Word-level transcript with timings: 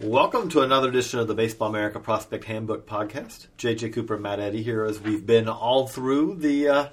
Welcome 0.00 0.48
to 0.50 0.60
another 0.60 0.90
edition 0.90 1.18
of 1.18 1.26
the 1.26 1.34
Baseball 1.34 1.70
America 1.70 1.98
Prospect 1.98 2.44
Handbook 2.44 2.86
podcast. 2.86 3.48
JJ 3.58 3.92
Cooper 3.94 4.16
Matt 4.16 4.38
Eddy 4.38 4.62
here 4.62 4.84
as 4.84 5.00
we've 5.00 5.26
been 5.26 5.48
all 5.48 5.88
through 5.88 6.36
the 6.36 6.68
uh, 6.68 6.88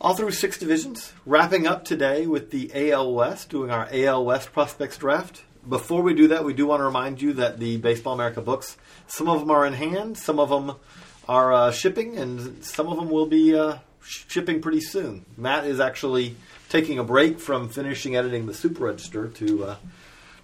all 0.00 0.14
through 0.14 0.30
six 0.30 0.56
divisions, 0.56 1.12
wrapping 1.26 1.66
up 1.66 1.84
today 1.84 2.26
with 2.26 2.50
the 2.50 2.70
AL 2.92 3.12
West, 3.12 3.50
doing 3.50 3.70
our 3.70 3.86
AL 3.92 4.24
West 4.24 4.54
prospects 4.54 4.96
draft. 4.96 5.42
Before 5.68 6.00
we 6.00 6.14
do 6.14 6.28
that, 6.28 6.46
we 6.46 6.54
do 6.54 6.64
want 6.66 6.80
to 6.80 6.84
remind 6.84 7.20
you 7.20 7.34
that 7.34 7.58
the 7.58 7.76
Baseball 7.76 8.14
America 8.14 8.40
books, 8.40 8.78
some 9.06 9.28
of 9.28 9.40
them 9.40 9.50
are 9.50 9.66
in 9.66 9.74
hand, 9.74 10.16
some 10.16 10.40
of 10.40 10.48
them 10.48 10.76
are 11.28 11.52
uh, 11.52 11.72
shipping, 11.72 12.16
and 12.16 12.64
some 12.64 12.88
of 12.88 12.96
them 12.96 13.10
will 13.10 13.26
be 13.26 13.54
uh, 13.54 13.76
shipping 14.02 14.62
pretty 14.62 14.80
soon. 14.80 15.26
Matt 15.36 15.66
is 15.66 15.78
actually 15.78 16.36
taking 16.70 16.98
a 16.98 17.04
break 17.04 17.38
from 17.38 17.68
finishing 17.68 18.16
editing 18.16 18.46
the 18.46 18.54
Super 18.54 18.84
Register 18.84 19.28
to 19.28 19.64
uh, 19.64 19.76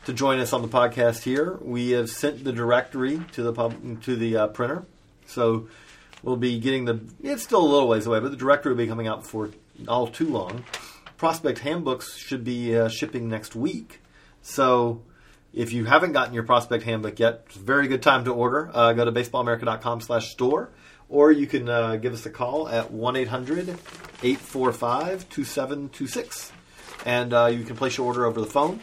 to 0.04 0.12
join 0.12 0.38
us 0.38 0.52
on 0.52 0.62
the 0.62 0.68
podcast 0.68 1.22
here. 1.22 1.58
We 1.60 1.90
have 1.90 2.10
sent 2.10 2.44
the 2.44 2.52
directory 2.52 3.20
to 3.32 3.42
the 3.42 3.52
pub, 3.52 4.02
to 4.02 4.16
the 4.16 4.36
uh, 4.36 4.46
printer, 4.48 4.84
so 5.26 5.68
we'll 6.22 6.36
be 6.36 6.58
getting 6.58 6.84
the. 6.84 7.00
It's 7.22 7.42
still 7.42 7.62
a 7.62 7.66
little 7.66 7.88
ways 7.88 8.06
away, 8.06 8.20
but 8.20 8.30
the 8.30 8.36
directory 8.36 8.72
will 8.72 8.78
be 8.78 8.86
coming 8.86 9.06
out 9.06 9.22
before 9.22 9.50
all 9.88 10.06
too 10.06 10.28
long. 10.28 10.64
Prospect 11.16 11.60
handbooks 11.60 12.16
should 12.16 12.44
be 12.44 12.76
uh, 12.76 12.88
shipping 12.88 13.28
next 13.28 13.54
week, 13.54 14.00
so 14.42 15.02
if 15.52 15.72
you 15.72 15.84
haven't 15.84 16.12
gotten 16.12 16.32
your 16.32 16.44
prospect 16.44 16.84
handbook 16.84 17.18
yet, 17.18 17.42
it's 17.46 17.56
a 17.56 17.60
very 17.60 17.88
good 17.88 18.02
time 18.02 18.24
to 18.24 18.32
order. 18.32 18.70
Uh, 18.72 18.92
go 18.94 19.04
to 19.04 19.12
baseballamerica.com/store, 19.12 20.70
or 21.08 21.32
you 21.32 21.46
can 21.46 21.68
uh, 21.68 21.96
give 21.96 22.14
us 22.14 22.24
a 22.24 22.30
call 22.30 22.68
at 22.68 22.90
one 22.90 23.16
800 23.16 23.68
845 24.22 25.28
2726 25.28 26.52
and 27.06 27.32
uh, 27.32 27.46
you 27.46 27.64
can 27.64 27.76
place 27.76 27.96
your 27.96 28.06
order 28.06 28.26
over 28.26 28.40
the 28.40 28.46
phone. 28.46 28.80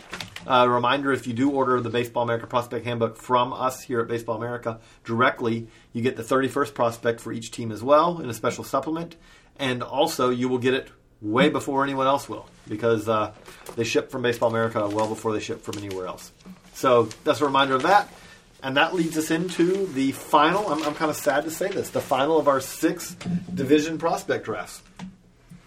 Uh, 0.47 0.63
a 0.65 0.69
reminder 0.69 1.11
if 1.11 1.27
you 1.27 1.33
do 1.33 1.51
order 1.51 1.81
the 1.81 1.89
Baseball 1.89 2.23
America 2.23 2.47
Prospect 2.47 2.85
Handbook 2.85 3.17
from 3.17 3.51
us 3.51 3.81
here 3.81 3.99
at 3.99 4.07
Baseball 4.07 4.37
America 4.37 4.79
directly, 5.03 5.67
you 5.91 6.01
get 6.01 6.15
the 6.15 6.23
31st 6.23 6.73
prospect 6.73 7.19
for 7.19 7.33
each 7.33 7.51
team 7.51 7.69
as 7.69 7.83
well 7.83 8.21
in 8.21 8.29
a 8.29 8.33
special 8.33 8.63
supplement. 8.63 9.17
And 9.59 9.83
also, 9.83 10.29
you 10.29 10.47
will 10.47 10.59
get 10.59 10.73
it 10.73 10.87
way 11.21 11.49
before 11.49 11.83
anyone 11.83 12.07
else 12.07 12.29
will 12.29 12.47
because 12.65 13.09
uh, 13.09 13.33
they 13.75 13.83
ship 13.83 14.09
from 14.09 14.21
Baseball 14.21 14.49
America 14.49 14.87
well 14.87 15.09
before 15.09 15.33
they 15.33 15.41
ship 15.41 15.63
from 15.63 15.77
anywhere 15.79 16.07
else. 16.07 16.31
So 16.73 17.09
that's 17.25 17.41
a 17.41 17.45
reminder 17.45 17.75
of 17.75 17.83
that. 17.83 18.07
And 18.63 18.77
that 18.77 18.95
leads 18.95 19.17
us 19.17 19.31
into 19.31 19.85
the 19.87 20.13
final, 20.13 20.71
I'm, 20.71 20.81
I'm 20.83 20.95
kind 20.95 21.11
of 21.11 21.17
sad 21.17 21.43
to 21.43 21.51
say 21.51 21.67
this, 21.67 21.89
the 21.89 22.01
final 22.01 22.39
of 22.39 22.47
our 22.47 22.61
six 22.61 23.15
division 23.53 23.97
prospect 23.97 24.45
drafts 24.45 24.81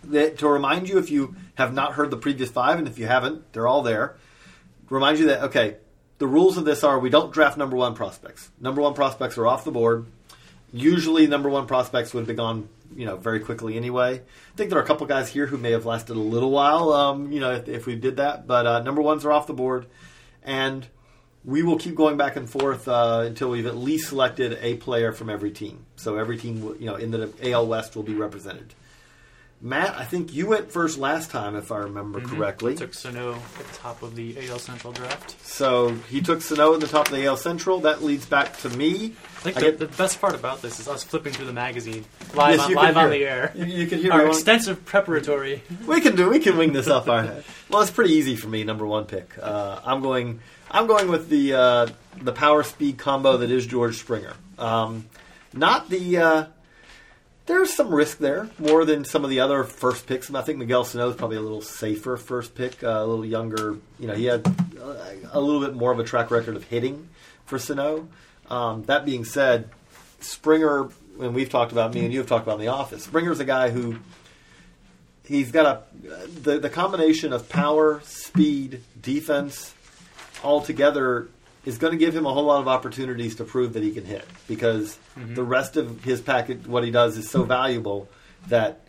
that, 0.05 0.39
to 0.39 0.49
remind 0.49 0.89
you 0.89 0.99
if 0.99 1.11
you 1.11 1.37
have 1.55 1.75
not 1.75 1.93
heard 1.93 2.11
the 2.11 2.17
previous 2.17 2.51
five, 2.51 2.79
and 2.79 2.89
if 2.89 2.99
you 2.99 3.07
haven't, 3.07 3.53
they're 3.53 3.69
all 3.69 3.83
there. 3.83 4.17
Remind 4.91 5.19
you 5.21 5.27
that 5.27 5.45
okay, 5.45 5.77
the 6.19 6.27
rules 6.27 6.57
of 6.59 6.65
this 6.65 6.85
are 6.85 6.99
we 6.99 7.11
don't 7.11 7.33
draft 7.33 7.57
number 7.57 7.77
one 7.77 7.95
prospects. 7.95 8.51
Number 8.61 8.83
one 8.83 8.93
prospects 8.93 9.39
are 9.39 9.47
off 9.47 9.65
the 9.65 9.71
board. 9.71 10.07
Usually, 10.73 11.27
number 11.27 11.49
one 11.49 11.67
prospects 11.67 12.13
would 12.13 12.21
have 12.21 12.27
been 12.27 12.37
gone, 12.37 12.69
you 12.95 13.07
know, 13.07 13.17
very 13.17 13.41
quickly 13.41 13.77
anyway. 13.77 14.17
I 14.17 14.57
think 14.57 14.71
there 14.71 14.79
are 14.79 14.83
a 14.83 14.87
couple 14.87 15.07
guys 15.07 15.29
here 15.29 15.47
who 15.47 15.57
may 15.57 15.73
have 15.73 15.87
lasted 15.87 16.17
a 16.17 16.21
little 16.21 16.51
while, 16.51 16.93
um, 16.93 17.33
you 17.33 17.41
know, 17.41 17.53
if, 17.53 17.69
if, 17.69 17.87
we 17.87 17.97
did 17.97 18.19
that. 18.19 18.47
But 18.47 18.67
uh, 18.67 18.83
number 18.83 19.03
ones 19.03 19.25
are 19.25 19.33
off 19.33 19.49
the 19.49 19.53
board, 19.53 19.87
and 20.45 20.87
we 21.45 21.63
will 21.63 21.79
keep 21.79 21.95
going 21.95 22.17
back 22.17 22.37
and 22.37 22.49
forth 22.49 22.87
uh, 22.87 23.25
until 23.27 23.51
we've 23.51 23.67
at 23.67 23.77
least 23.77 24.09
selected 24.09 24.59
a 24.61 24.77
player 24.77 25.13
from 25.13 25.31
every 25.31 25.51
team. 25.51 25.87
So 25.97 26.17
every 26.17 26.37
team, 26.37 26.77
you 26.79 26.87
know, 26.87 26.97
in 26.97 27.11
the 27.11 27.33
AL 27.43 27.67
West 27.67 27.97
will 27.97 28.05
be 28.05 28.15
represented. 28.15 28.75
Matt, 29.63 29.95
I 29.95 30.05
think 30.05 30.33
you 30.33 30.47
went 30.47 30.73
first 30.73 30.97
last 30.97 31.31
time, 31.31 31.55
if 31.55 31.71
I 31.71 31.79
remember 31.79 32.19
mm-hmm. 32.21 32.35
correctly. 32.35 32.77
Took 32.77 32.95
Sano 32.95 33.35
at 33.35 33.67
the 33.67 33.75
top 33.75 34.03
of 34.03 34.17
the 34.17 34.49
AL 34.49 34.59
Central 34.59 34.91
draft. 34.91 35.39
So 35.45 35.91
he 36.09 36.23
took 36.23 36.41
Sano 36.41 36.73
at 36.73 36.81
the 36.81 36.87
top 36.87 37.09
of 37.09 37.13
the 37.13 37.27
AL 37.27 37.37
Central. 37.37 37.81
That 37.81 38.03
leads 38.03 38.25
back 38.25 38.57
to 38.61 38.71
me. 38.71 39.15
I 39.37 39.41
think 39.43 39.59
I 39.59 39.61
the, 39.61 39.67
get, 39.67 39.79
the, 39.79 39.87
best 39.87 40.19
part 40.19 40.35
about 40.35 40.63
this 40.63 40.81
is 40.81 40.89
us 40.89 41.05
flipping 41.05 41.35
through 41.35 41.45
the 41.45 41.53
magazine 41.53 42.07
live, 42.35 42.57
yes, 42.57 42.69
on, 42.69 42.75
live 42.75 42.97
on 42.97 43.11
the 43.11 43.23
air. 43.23 43.53
You, 43.55 43.67
you 43.67 43.87
can 43.87 43.99
hear 43.99 44.13
our 44.13 44.29
extensive 44.29 44.87
preparatory. 44.87 45.63
We 45.87 46.01
can 46.01 46.17
do. 46.17 46.31
We 46.31 46.39
can 46.39 46.57
wing 46.57 46.73
this 46.73 46.89
up 46.89 47.09
our 47.09 47.23
head. 47.23 47.45
Well, 47.69 47.83
it's 47.83 47.91
pretty 47.91 48.15
easy 48.15 48.37
for 48.37 48.49
me. 48.49 48.65
Number 48.65 48.87
one 48.87 49.05
pick. 49.05 49.37
Uh, 49.39 49.81
I'm 49.85 50.01
going. 50.01 50.41
I'm 50.71 50.87
going 50.87 51.09
with 51.09 51.29
the 51.29 51.53
uh, 51.53 51.87
the 52.23 52.33
power 52.33 52.63
speed 52.63 52.97
combo 52.97 53.37
that 53.39 53.51
is 53.51 53.67
George 53.67 53.99
Springer. 53.99 54.33
Um, 54.59 55.07
not 55.53 55.91
the. 55.91 56.17
Uh, 56.17 56.45
there's 57.47 57.75
some 57.75 57.93
risk 57.93 58.19
there, 58.19 58.49
more 58.59 58.85
than 58.85 59.05
some 59.05 59.25
of 59.25 59.31
the 59.31 59.41
other 59.41 59.65
first 59.65 60.07
picks. 60.07 60.33
I 60.33 60.43
think 60.43 60.59
Miguel 60.59 60.85
Sano 60.85 61.11
is 61.11 61.17
probably 61.17 61.37
a 61.37 61.41
little 61.41 61.63
safer 61.63 62.17
first 62.17 62.55
pick, 62.55 62.83
uh, 62.85 62.89
a 62.89 63.07
little 63.07 63.25
younger. 63.25 63.77
You 63.99 64.07
know, 64.07 64.15
he 64.15 64.27
had 64.27 64.47
a 65.33 65.41
little 65.41 65.61
bit 65.61 65.75
more 65.75 65.93
of 65.93 65.99
a 65.99 66.05
track 66.05 66.31
record 66.31 66.57
of 66.57 66.65
hitting 66.65 67.09
for 67.47 67.59
Sano. 67.59 68.09
Um, 68.49 68.85
that 68.85 69.05
being 69.05 69.25
said, 69.25 69.69
Springer, 70.21 70.89
and 71.21 71.35
we've 71.35 71.51
talked 71.51 71.73
about 71.73 71.95
me 71.95 72.05
and 72.05 72.13
you 72.13 72.19
have 72.19 72.29
talked 72.29 72.45
about 72.47 72.55
in 72.55 72.61
the 72.61 72.73
office. 72.73 73.05
Springer's 73.05 73.41
a 73.41 73.45
guy 73.45 73.71
who 73.71 73.97
he's 75.25 75.53
got 75.53 75.67
a 75.67 76.39
the, 76.41 76.59
the 76.59 76.71
combination 76.71 77.33
of 77.33 77.49
power, 77.49 78.01
speed, 78.05 78.83
defense 79.01 79.75
all 80.43 80.61
together 80.61 81.29
is 81.65 81.79
going 81.79 81.93
to 81.93 81.99
give 81.99 82.15
him 82.15 82.27
a 82.27 82.33
whole 82.33 82.45
lot 82.45 82.61
of 82.61 82.69
opportunities 82.69 83.37
to 83.37 83.45
prove 83.45 83.75
that 83.75 83.83
he 83.83 83.93
can 83.93 84.05
hit 84.05 84.27
because 84.49 84.99
mm-hmm. 85.19 85.35
the 85.35 85.43
rest 85.43 85.77
of 85.77 86.03
his 86.03 86.21
package, 86.21 86.67
what 86.67 86.85
he 86.85 86.91
does, 86.91 87.19
is 87.19 87.29
so 87.29 87.43
valuable 87.43 88.09
that 88.49 88.87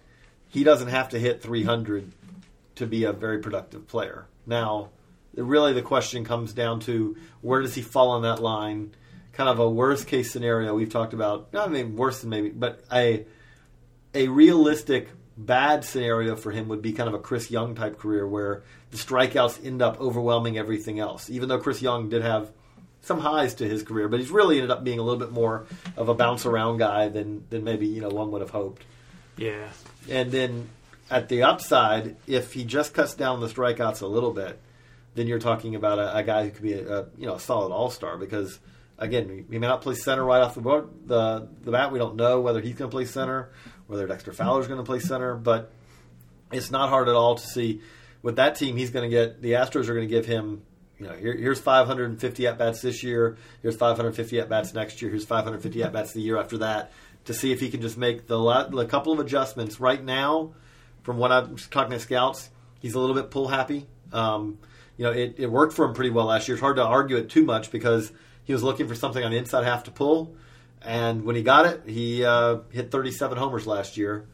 he 0.48 0.64
doesn't 0.64 0.88
have 0.88 1.10
to 1.10 1.20
hit 1.20 1.42
300 1.42 2.12
to 2.76 2.86
be 2.86 3.04
a 3.04 3.14
very 3.14 3.40
productive 3.40 3.88
player. 3.88 4.26
Now, 4.46 4.90
really, 5.36 5.74
the 5.74 5.82
question 5.82 6.24
comes 6.24 6.54
down 6.54 6.80
to 6.82 7.18
where 7.42 7.62
does 7.62 7.76
he 7.76 7.82
fall 7.82 8.12
on 8.12 8.24
that 8.24 8.42
line? 8.42 8.94
Kind 9.34 9.50
of 9.50 9.60
a 9.60 9.70
worst 9.70 10.08
case 10.08 10.32
scenario 10.32 10.74
we've 10.74 10.90
talked 10.90 11.14
about. 11.14 11.50
I 11.54 11.68
mean, 11.68 11.96
worse 11.96 12.22
than 12.22 12.30
maybe, 12.30 12.50
but 12.50 12.84
a 12.92 13.26
a 14.14 14.28
realistic 14.28 15.10
bad 15.38 15.86
scenario 15.86 16.36
for 16.36 16.52
him 16.52 16.68
would 16.68 16.82
be 16.82 16.92
kind 16.92 17.08
of 17.08 17.16
a 17.16 17.20
Chris 17.20 17.50
Young 17.50 17.76
type 17.76 17.98
career 17.98 18.28
where 18.28 18.64
the 18.92 18.98
strikeouts 18.98 19.66
end 19.66 19.82
up 19.82 20.00
overwhelming 20.02 20.58
everything 20.58 21.00
else. 21.00 21.30
Even 21.30 21.48
though 21.48 21.60
Chris 21.60 21.82
Young 21.82 22.10
did 22.10 22.22
have 22.22 22.52
some 23.02 23.20
highs 23.20 23.56
to 23.56 23.68
his 23.68 23.84
career, 23.84 24.08
but 24.08 24.20
he's 24.20 24.30
really 24.30 24.58
ended 24.58 24.72
up 24.72 24.84
being 24.84 25.00
a 25.00 25.04
little 25.04 25.20
bit 25.20 25.32
more 25.32 25.66
of 25.98 26.10
a 26.10 26.14
bounce 26.14 26.46
around 26.46 26.78
guy 26.78 27.10
than 27.10 27.46
than 27.50 27.64
maybe 27.64 27.88
you 27.88 28.02
know 28.02 28.10
one 28.10 28.32
would 28.32 28.42
have 28.42 28.52
hoped. 28.52 28.84
Yeah. 29.38 29.70
And 30.10 30.32
then 30.32 30.70
at 31.10 31.30
the 31.30 31.44
upside, 31.44 32.16
if 32.28 32.54
he 32.54 32.64
just 32.64 32.94
cuts 32.94 33.16
down 33.16 33.40
the 33.40 33.48
strikeouts 33.48 34.02
a 34.02 34.08
little 34.08 34.32
bit, 34.32 34.60
then 35.16 35.28
you're 35.28 35.40
talking 35.40 35.76
about 35.76 36.00
a, 36.00 36.18
a 36.18 36.24
guy 36.24 36.46
who 36.46 36.52
could 36.52 36.64
be 36.64 36.74
a, 36.74 37.00
a 37.00 37.06
you 37.18 37.26
know 37.26 37.36
a 37.36 37.40
solid 37.40 37.74
all 37.74 37.90
star 37.90 38.18
because 38.18 38.60
again 38.98 39.46
he 39.50 39.58
may 39.58 39.68
not 39.68 39.82
play 39.82 39.96
center 39.96 40.24
right 40.24 40.42
off 40.42 40.56
the 40.56 40.62
board 40.62 40.90
the 41.06 41.48
the 41.64 41.72
bat. 41.72 41.92
We 41.92 42.00
don't 42.00 42.16
know 42.16 42.42
whether 42.42 42.62
he's 42.62 42.76
going 42.76 42.90
to 42.90 42.96
play 42.96 43.06
center, 43.06 43.50
whether 43.88 44.06
Dexter 44.08 44.32
Fowler's 44.32 44.68
going 44.68 44.80
to 44.80 44.86
play 44.86 45.00
center, 45.00 45.36
but 45.36 45.72
it's 46.52 46.70
not 46.70 46.90
hard 46.90 47.10
at 47.10 47.16
all 47.16 47.36
to 47.36 47.48
see 47.48 47.82
with 48.22 48.36
that 48.36 48.56
team 48.56 48.78
he's 48.78 48.92
going 48.92 49.10
to 49.10 49.16
get 49.16 49.42
the 49.42 49.54
Astros 49.54 49.90
are 49.90 49.96
going 49.96 50.08
to 50.08 50.14
give 50.14 50.26
him 50.26 50.62
you 51.02 51.08
know, 51.08 51.16
here, 51.16 51.36
here's 51.36 51.60
550 51.60 52.46
at 52.46 52.60
bats 52.60 52.82
this 52.82 53.02
year. 53.02 53.36
Here's 53.64 53.76
550 53.76 54.40
at 54.40 54.50
bats 54.50 54.74
next 54.76 55.02
year. 55.02 55.10
Here's 55.10 55.26
550 55.26 55.82
at 55.82 55.92
bats 55.92 56.14
the 56.14 56.22
year 56.22 56.38
after 56.38 56.60
that 56.60 56.92
to 57.26 57.34
see 57.34 57.52
if 57.52 57.60
he 57.60 57.72
can 57.72 57.82
just 57.82 57.98
make 57.98 58.28
the, 58.28 58.68
the 58.72 58.86
couple 58.86 59.12
of 59.12 59.20
adjustments. 59.20 59.80
Right 59.80 60.04
now, 60.04 60.54
from 61.02 61.18
what 61.18 61.32
I'm 61.32 61.56
talking 61.56 61.94
to 61.94 62.00
scouts, 62.00 62.52
he's 62.80 62.94
a 62.94 63.00
little 63.00 63.16
bit 63.16 63.32
pull 63.32 63.48
happy. 63.48 63.88
Um, 64.14 64.60
you 64.96 65.06
know, 65.06 65.12
it, 65.12 65.36
it 65.40 65.48
worked 65.48 65.74
for 65.74 65.86
him 65.86 65.96
pretty 65.96 66.12
well 66.12 66.26
last 66.26 66.48
year. 66.48 66.54
It's 66.54 66.62
hard 66.62 66.76
to 66.76 66.84
argue 66.84 67.18
it 67.18 67.30
too 67.30 67.46
much 67.46 67.72
because 67.72 68.12
he 68.44 68.54
was 68.54 68.62
looking 68.62 68.88
for 68.88 68.94
something 68.94 69.24
on 69.24 69.32
the 69.32 69.38
inside 69.38 69.64
half 69.64 69.86
to 69.86 69.92
pull, 69.92 70.36
and 70.84 71.24
when 71.24 71.36
he 71.36 71.42
got 71.42 71.66
it, 71.66 71.82
he 71.88 72.24
uh, 72.24 72.60
hit 72.70 72.92
37 72.92 73.40
homers 73.40 73.66
last 73.66 73.98
year. 73.98 74.28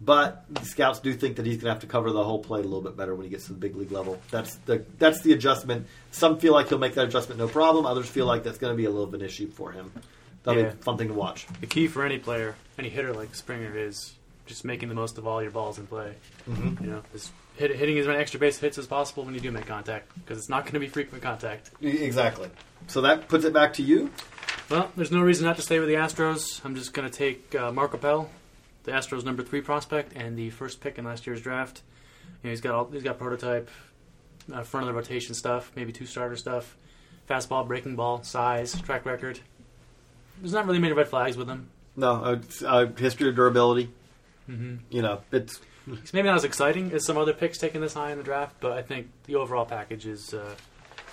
But 0.00 0.44
the 0.48 0.64
scouts 0.64 1.00
do 1.00 1.12
think 1.12 1.36
that 1.36 1.46
he's 1.46 1.56
going 1.56 1.64
to 1.64 1.70
have 1.70 1.80
to 1.80 1.88
cover 1.88 2.12
the 2.12 2.22
whole 2.22 2.38
plate 2.38 2.64
a 2.64 2.68
little 2.68 2.82
bit 2.82 2.96
better 2.96 3.14
when 3.14 3.24
he 3.24 3.30
gets 3.30 3.46
to 3.46 3.52
the 3.52 3.58
big 3.58 3.74
league 3.74 3.90
level. 3.90 4.20
That's 4.30 4.54
the 4.66 4.84
that's 4.98 5.22
the 5.22 5.32
adjustment. 5.32 5.86
Some 6.12 6.38
feel 6.38 6.52
like 6.52 6.68
he'll 6.68 6.78
make 6.78 6.94
that 6.94 7.06
adjustment 7.06 7.40
no 7.40 7.48
problem. 7.48 7.84
Others 7.84 8.08
feel 8.08 8.26
like 8.26 8.44
that's 8.44 8.58
going 8.58 8.72
to 8.72 8.76
be 8.76 8.84
a 8.84 8.90
little 8.90 9.06
bit 9.06 9.16
of 9.16 9.20
an 9.22 9.26
issue 9.26 9.48
for 9.50 9.72
him. 9.72 9.90
That'll 10.44 10.62
yeah. 10.62 10.68
be 10.68 10.74
a 10.74 10.82
fun 10.82 10.98
thing 10.98 11.08
to 11.08 11.14
watch. 11.14 11.46
The 11.60 11.66
key 11.66 11.88
for 11.88 12.04
any 12.04 12.18
player, 12.18 12.54
any 12.78 12.88
hitter 12.88 13.12
like 13.12 13.34
Springer, 13.34 13.76
is 13.76 14.14
just 14.46 14.64
making 14.64 14.88
the 14.88 14.94
most 14.94 15.18
of 15.18 15.26
all 15.26 15.42
your 15.42 15.50
balls 15.50 15.78
in 15.78 15.86
play. 15.88 16.14
Mm-hmm. 16.48 16.84
You 16.84 16.90
know, 16.90 17.02
just 17.12 17.32
hit, 17.56 17.74
hitting 17.74 17.98
as 17.98 18.06
many 18.06 18.20
extra 18.20 18.38
base 18.38 18.56
hits 18.56 18.78
as 18.78 18.86
possible 18.86 19.24
when 19.24 19.34
you 19.34 19.40
do 19.40 19.50
make 19.50 19.66
contact, 19.66 20.14
because 20.14 20.38
it's 20.38 20.48
not 20.48 20.62
going 20.62 20.74
to 20.74 20.80
be 20.80 20.88
frequent 20.88 21.24
contact. 21.24 21.70
Exactly. 21.82 22.48
So 22.86 23.00
that 23.00 23.28
puts 23.28 23.44
it 23.44 23.52
back 23.52 23.74
to 23.74 23.82
you. 23.82 24.10
Well, 24.70 24.92
there's 24.96 25.10
no 25.10 25.22
reason 25.22 25.44
not 25.44 25.56
to 25.56 25.62
stay 25.62 25.80
with 25.80 25.88
the 25.88 25.96
Astros. 25.96 26.64
I'm 26.64 26.76
just 26.76 26.92
going 26.92 27.10
to 27.10 27.14
take 27.14 27.54
uh, 27.54 27.72
Mark 27.72 27.94
Appel 27.94 28.30
the 28.84 28.92
Astros' 28.92 29.24
number 29.24 29.42
three 29.42 29.60
prospect 29.60 30.12
and 30.14 30.36
the 30.36 30.50
first 30.50 30.80
pick 30.80 30.98
in 30.98 31.04
last 31.04 31.26
year's 31.26 31.40
draft. 31.40 31.82
You 32.42 32.48
know, 32.48 32.50
he's 32.50 32.60
got 32.60 32.74
all, 32.74 32.90
he's 32.90 33.02
got 33.02 33.18
prototype, 33.18 33.70
uh, 34.52 34.62
front 34.62 34.88
of 34.88 34.94
the 34.94 34.98
rotation 34.98 35.34
stuff, 35.34 35.72
maybe 35.76 35.92
two 35.92 36.06
starter 36.06 36.36
stuff, 36.36 36.76
fastball, 37.28 37.66
breaking 37.66 37.96
ball, 37.96 38.22
size, 38.22 38.80
track 38.82 39.04
record. 39.04 39.40
There's 40.40 40.52
not 40.52 40.66
really 40.66 40.78
many 40.78 40.92
red 40.92 41.08
flags 41.08 41.36
with 41.36 41.48
him. 41.48 41.68
No, 41.96 42.12
uh, 42.12 42.38
uh, 42.64 42.86
history 42.96 43.28
of 43.28 43.34
durability. 43.34 43.90
Mm-hmm. 44.48 44.76
You 44.90 45.02
know, 45.02 45.20
it's 45.32 45.60
He's 46.00 46.12
maybe 46.12 46.28
not 46.28 46.36
as 46.36 46.44
exciting 46.44 46.92
as 46.92 47.04
some 47.04 47.16
other 47.16 47.32
picks 47.32 47.58
taken 47.58 47.80
this 47.80 47.94
high 47.94 48.12
in 48.12 48.18
the 48.18 48.24
draft, 48.24 48.56
but 48.60 48.72
I 48.72 48.82
think 48.82 49.08
the 49.24 49.36
overall 49.36 49.64
package 49.64 50.06
is 50.06 50.34
uh, 50.34 50.54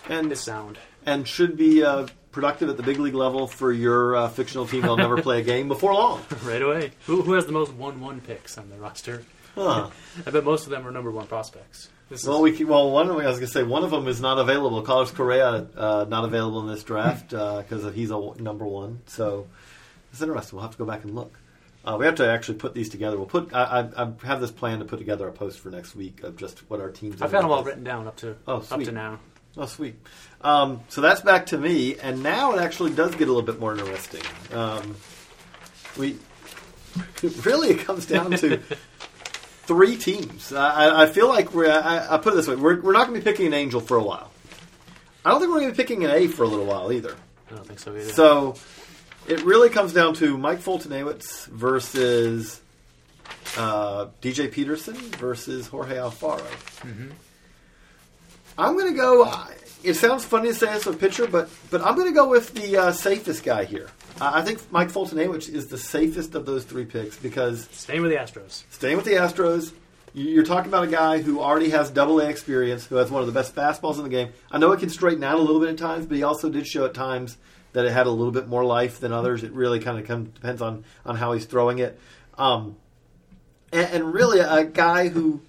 and 0.09 0.31
is 0.31 0.39
sound 0.39 0.77
and 1.05 1.27
should 1.27 1.55
be 1.57 1.83
uh, 1.83 2.07
productive 2.31 2.69
at 2.69 2.77
the 2.77 2.83
big 2.83 2.99
league 2.99 3.13
level 3.13 3.47
for 3.47 3.71
your 3.71 4.15
uh, 4.15 4.29
fictional 4.29 4.65
team, 4.67 4.81
they'll 4.81 4.97
never 4.97 5.21
play 5.21 5.39
a 5.39 5.43
game 5.43 5.67
before 5.67 5.93
long. 5.93 6.21
right 6.43 6.61
away. 6.61 6.91
Who, 7.05 7.21
who 7.21 7.33
has 7.33 7.45
the 7.45 7.51
most 7.51 7.73
one-one 7.73 8.21
picks 8.21 8.57
on 8.57 8.69
the 8.69 8.77
roster? 8.77 9.23
Huh. 9.55 9.89
I 10.25 10.31
bet 10.31 10.43
most 10.43 10.65
of 10.65 10.71
them 10.71 10.85
are 10.85 10.91
number 10.91 11.11
one 11.11 11.27
prospects. 11.27 11.89
This 12.09 12.21
is, 12.21 12.27
Well, 12.27 12.41
we 12.41 12.51
can, 12.51 12.67
well 12.67 12.91
one 12.91 13.09
I 13.09 13.13
was 13.13 13.37
going 13.37 13.39
to 13.39 13.47
say 13.47 13.63
one 13.63 13.83
of 13.83 13.91
them 13.91 14.07
is 14.07 14.19
not 14.19 14.37
available. 14.37 14.81
Carlos 14.81 15.11
Correa 15.11 15.67
uh, 15.77 16.05
not 16.09 16.25
available 16.25 16.59
in 16.61 16.67
this 16.67 16.83
draft 16.83 17.29
because 17.29 17.93
he's 17.95 18.11
a 18.11 18.33
number 18.39 18.65
one. 18.65 19.01
So 19.07 19.47
it's 20.11 20.21
interesting. 20.21 20.57
We'll 20.57 20.63
have 20.63 20.73
to 20.73 20.77
go 20.77 20.85
back 20.85 21.03
and 21.03 21.15
look. 21.15 21.39
Uh, 21.85 21.97
we 21.99 22.05
have 22.05 22.15
to 22.15 22.27
actually 22.29 22.57
put 22.57 22.73
these 22.73 22.89
together. 22.89 23.15
We'll 23.15 23.27
put. 23.27 23.53
I, 23.53 23.89
I, 23.95 24.03
I 24.03 24.11
have 24.23 24.41
this 24.41 24.51
plan 24.51 24.79
to 24.79 24.85
put 24.85 24.97
together 24.97 25.27
a 25.27 25.31
post 25.31 25.59
for 25.59 25.69
next 25.69 25.95
week 25.95 26.23
of 26.23 26.35
just 26.35 26.69
what 26.69 26.79
our 26.79 26.89
teams. 26.89 27.21
Are 27.21 27.25
i've 27.25 27.31
got 27.31 27.41
them 27.41 27.51
all 27.51 27.63
written 27.63 27.83
down 27.83 28.07
up 28.07 28.17
to 28.17 28.35
Oh, 28.47 28.57
up 28.71 28.81
to 28.81 28.91
now. 28.91 29.19
Oh, 29.57 29.65
sweet. 29.65 29.95
Um, 30.41 30.81
so 30.89 31.01
that's 31.01 31.21
back 31.21 31.47
to 31.47 31.57
me, 31.57 31.95
and 31.97 32.21
now 32.21 32.53
it 32.53 32.61
actually 32.61 32.91
does 32.93 33.11
get 33.15 33.23
a 33.27 33.31
little 33.31 33.41
bit 33.41 33.59
more 33.59 33.71
interesting. 33.73 34.21
Um, 34.53 34.95
we 35.97 36.17
really 37.43 37.69
it 37.69 37.79
comes 37.79 38.05
down 38.05 38.31
to 38.31 38.57
three 39.63 39.95
teams. 39.97 40.51
I, 40.53 41.03
I- 41.03 41.07
feel 41.07 41.27
like 41.29 41.53
we're. 41.53 41.71
I, 41.71 42.15
I 42.15 42.17
put 42.17 42.33
it 42.33 42.35
this 42.35 42.47
way: 42.47 42.55
we're, 42.55 42.79
we're 42.81 42.93
not 42.93 43.07
going 43.07 43.19
to 43.19 43.25
be 43.25 43.31
picking 43.31 43.47
an 43.47 43.53
angel 43.53 43.79
for 43.81 43.97
a 43.97 44.03
while. 44.03 44.29
I 45.23 45.31
don't 45.31 45.39
think 45.39 45.51
we're 45.51 45.61
going 45.61 45.71
to 45.71 45.77
be 45.77 45.83
picking 45.83 46.03
an 46.05 46.11
A 46.11 46.27
for 46.27 46.43
a 46.43 46.47
little 46.47 46.65
while 46.65 46.91
either. 46.91 47.15
I 47.49 47.55
don't 47.55 47.65
think 47.65 47.79
so 47.79 47.91
either. 47.95 48.11
So 48.11 48.55
it 49.27 49.41
really 49.43 49.69
comes 49.69 49.91
down 49.93 50.13
to 50.15 50.37
Mike 50.37 50.59
Foltynewicz 50.59 51.47
versus 51.47 52.61
uh, 53.57 54.07
DJ 54.21 54.51
Peterson 54.51 54.93
versus 54.95 55.65
Jorge 55.67 55.95
Alfaro. 55.95 56.45
I'm 58.57 58.73
going 58.77 58.91
to 58.93 58.97
go. 58.97 59.23
uh, 59.23 59.47
It 59.83 59.95
sounds 59.95 60.23
funny 60.25 60.49
to 60.49 60.53
say 60.55 60.67
this 60.73 60.85
with 60.85 60.99
pitcher, 60.99 61.27
but 61.27 61.49
but 61.69 61.81
I'm 61.81 61.95
going 61.95 62.07
to 62.07 62.13
go 62.13 62.27
with 62.29 62.53
the 62.53 62.77
uh, 62.77 62.91
safest 62.91 63.43
guy 63.43 63.65
here. 63.65 63.89
I 64.21 64.39
I 64.39 64.41
think 64.43 64.59
Mike 64.71 64.89
Foltynewicz 64.91 65.49
is 65.53 65.67
the 65.67 65.77
safest 65.77 66.35
of 66.35 66.45
those 66.45 66.63
three 66.63 66.85
picks 66.85 67.17
because 67.17 67.67
Staying 67.71 68.01
with 68.01 68.11
the 68.11 68.17
Astros. 68.17 68.63
staying 68.71 68.95
with 68.97 69.05
the 69.05 69.13
Astros, 69.13 69.73
you- 70.13 70.29
you're 70.31 70.45
talking 70.45 70.69
about 70.69 70.83
a 70.85 70.87
guy 70.87 71.21
who 71.21 71.39
already 71.41 71.69
has 71.71 71.89
double 71.89 72.19
A 72.21 72.29
experience, 72.29 72.85
who 72.85 72.95
has 72.95 73.11
one 73.11 73.21
of 73.21 73.27
the 73.27 73.33
best 73.33 73.53
fastballs 73.55 73.97
in 73.97 74.03
the 74.03 74.09
game. 74.09 74.29
I 74.51 74.57
know 74.57 74.71
it 74.71 74.79
can 74.79 74.89
straighten 74.89 75.23
out 75.23 75.37
a 75.37 75.41
little 75.41 75.59
bit 75.59 75.69
at 75.69 75.77
times, 75.77 76.05
but 76.05 76.15
he 76.17 76.23
also 76.23 76.49
did 76.49 76.65
show 76.65 76.85
at 76.85 76.93
times 76.93 77.37
that 77.73 77.83
it 77.85 77.91
had 77.91 78.07
a 78.07 78.11
little 78.11 78.31
bit 78.31 78.47
more 78.47 78.63
life 78.63 79.01
than 79.01 79.11
others. 79.11 79.43
It 79.43 79.51
really 79.51 79.79
kind 79.81 79.99
of 79.99 80.07
come, 80.07 80.25
depends 80.25 80.61
on, 80.61 80.85
on 81.05 81.17
how 81.17 81.33
he's 81.33 81.43
throwing 81.45 81.79
it. 81.79 81.99
Um, 82.37 82.77
and, 83.73 83.87
and 83.91 84.13
really, 84.13 84.39
a 84.39 84.63
guy 84.63 85.09
who 85.09 85.41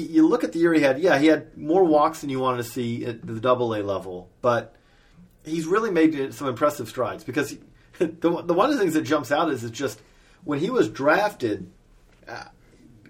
you 0.00 0.26
look 0.26 0.44
at 0.44 0.52
the 0.52 0.58
year 0.58 0.72
he 0.74 0.80
had, 0.80 0.98
yeah, 1.00 1.18
he 1.18 1.26
had 1.26 1.56
more 1.56 1.84
walks 1.84 2.20
than 2.20 2.30
you 2.30 2.40
wanted 2.40 2.58
to 2.58 2.64
see 2.64 3.04
at 3.06 3.26
the 3.26 3.38
double 3.40 3.74
A 3.74 3.82
level, 3.82 4.28
but 4.42 4.74
he's 5.44 5.66
really 5.66 5.90
made 5.90 6.34
some 6.34 6.48
impressive 6.48 6.88
strides 6.88 7.22
because 7.24 7.50
he, 7.50 7.58
the, 7.98 8.08
the 8.18 8.54
one 8.54 8.70
of 8.70 8.74
the 8.76 8.80
things 8.80 8.94
that 8.94 9.02
jumps 9.02 9.30
out 9.30 9.50
is, 9.50 9.62
it's 9.64 9.76
just 9.76 10.00
when 10.44 10.58
he 10.58 10.68
was 10.70 10.88
drafted, 10.88 11.70
uh, 12.28 12.44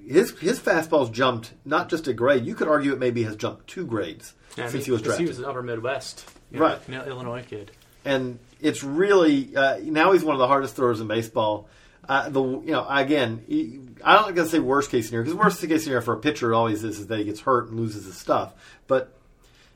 his 0.06 0.38
his 0.38 0.60
fastballs 0.60 1.10
jumped 1.10 1.52
not 1.64 1.88
just 1.88 2.06
a 2.08 2.12
grade. 2.12 2.44
You 2.44 2.54
could 2.54 2.68
argue 2.68 2.92
it 2.92 2.98
maybe 2.98 3.22
has 3.22 3.36
jumped 3.36 3.66
two 3.66 3.86
grades 3.86 4.34
Yeah, 4.56 4.64
I 4.64 4.66
since 4.66 4.74
mean, 4.80 4.84
he 4.84 4.90
was 4.90 5.02
drafted. 5.02 5.24
He 5.24 5.28
was 5.28 5.38
an 5.38 5.46
Upper 5.46 5.62
Midwest, 5.62 6.28
you 6.50 6.60
Right. 6.60 6.86
know, 6.88 7.02
Illinois 7.04 7.42
kid. 7.48 7.70
and 8.04 8.38
it's 8.60 8.84
really 8.84 9.56
uh, 9.56 9.78
now 9.82 10.12
he's 10.12 10.22
one 10.22 10.34
of 10.34 10.38
the 10.40 10.46
hardest 10.46 10.76
throwers 10.76 11.00
in 11.00 11.06
baseball. 11.08 11.68
Uh, 12.08 12.28
the 12.28 12.42
you 12.42 12.72
know 12.72 12.86
again, 12.88 13.94
I 14.04 14.16
don't 14.16 14.34
gonna 14.34 14.48
say 14.48 14.58
worst 14.58 14.90
case 14.90 15.06
scenario 15.06 15.24
because 15.24 15.38
worst 15.38 15.60
case 15.66 15.84
scenario 15.84 16.04
for 16.04 16.14
a 16.14 16.18
pitcher 16.18 16.54
always 16.54 16.84
is, 16.84 16.98
is 17.00 17.06
that 17.08 17.18
he 17.18 17.24
gets 17.24 17.40
hurt 17.40 17.68
and 17.68 17.78
loses 17.78 18.04
his 18.04 18.16
stuff. 18.16 18.52
But 18.86 19.16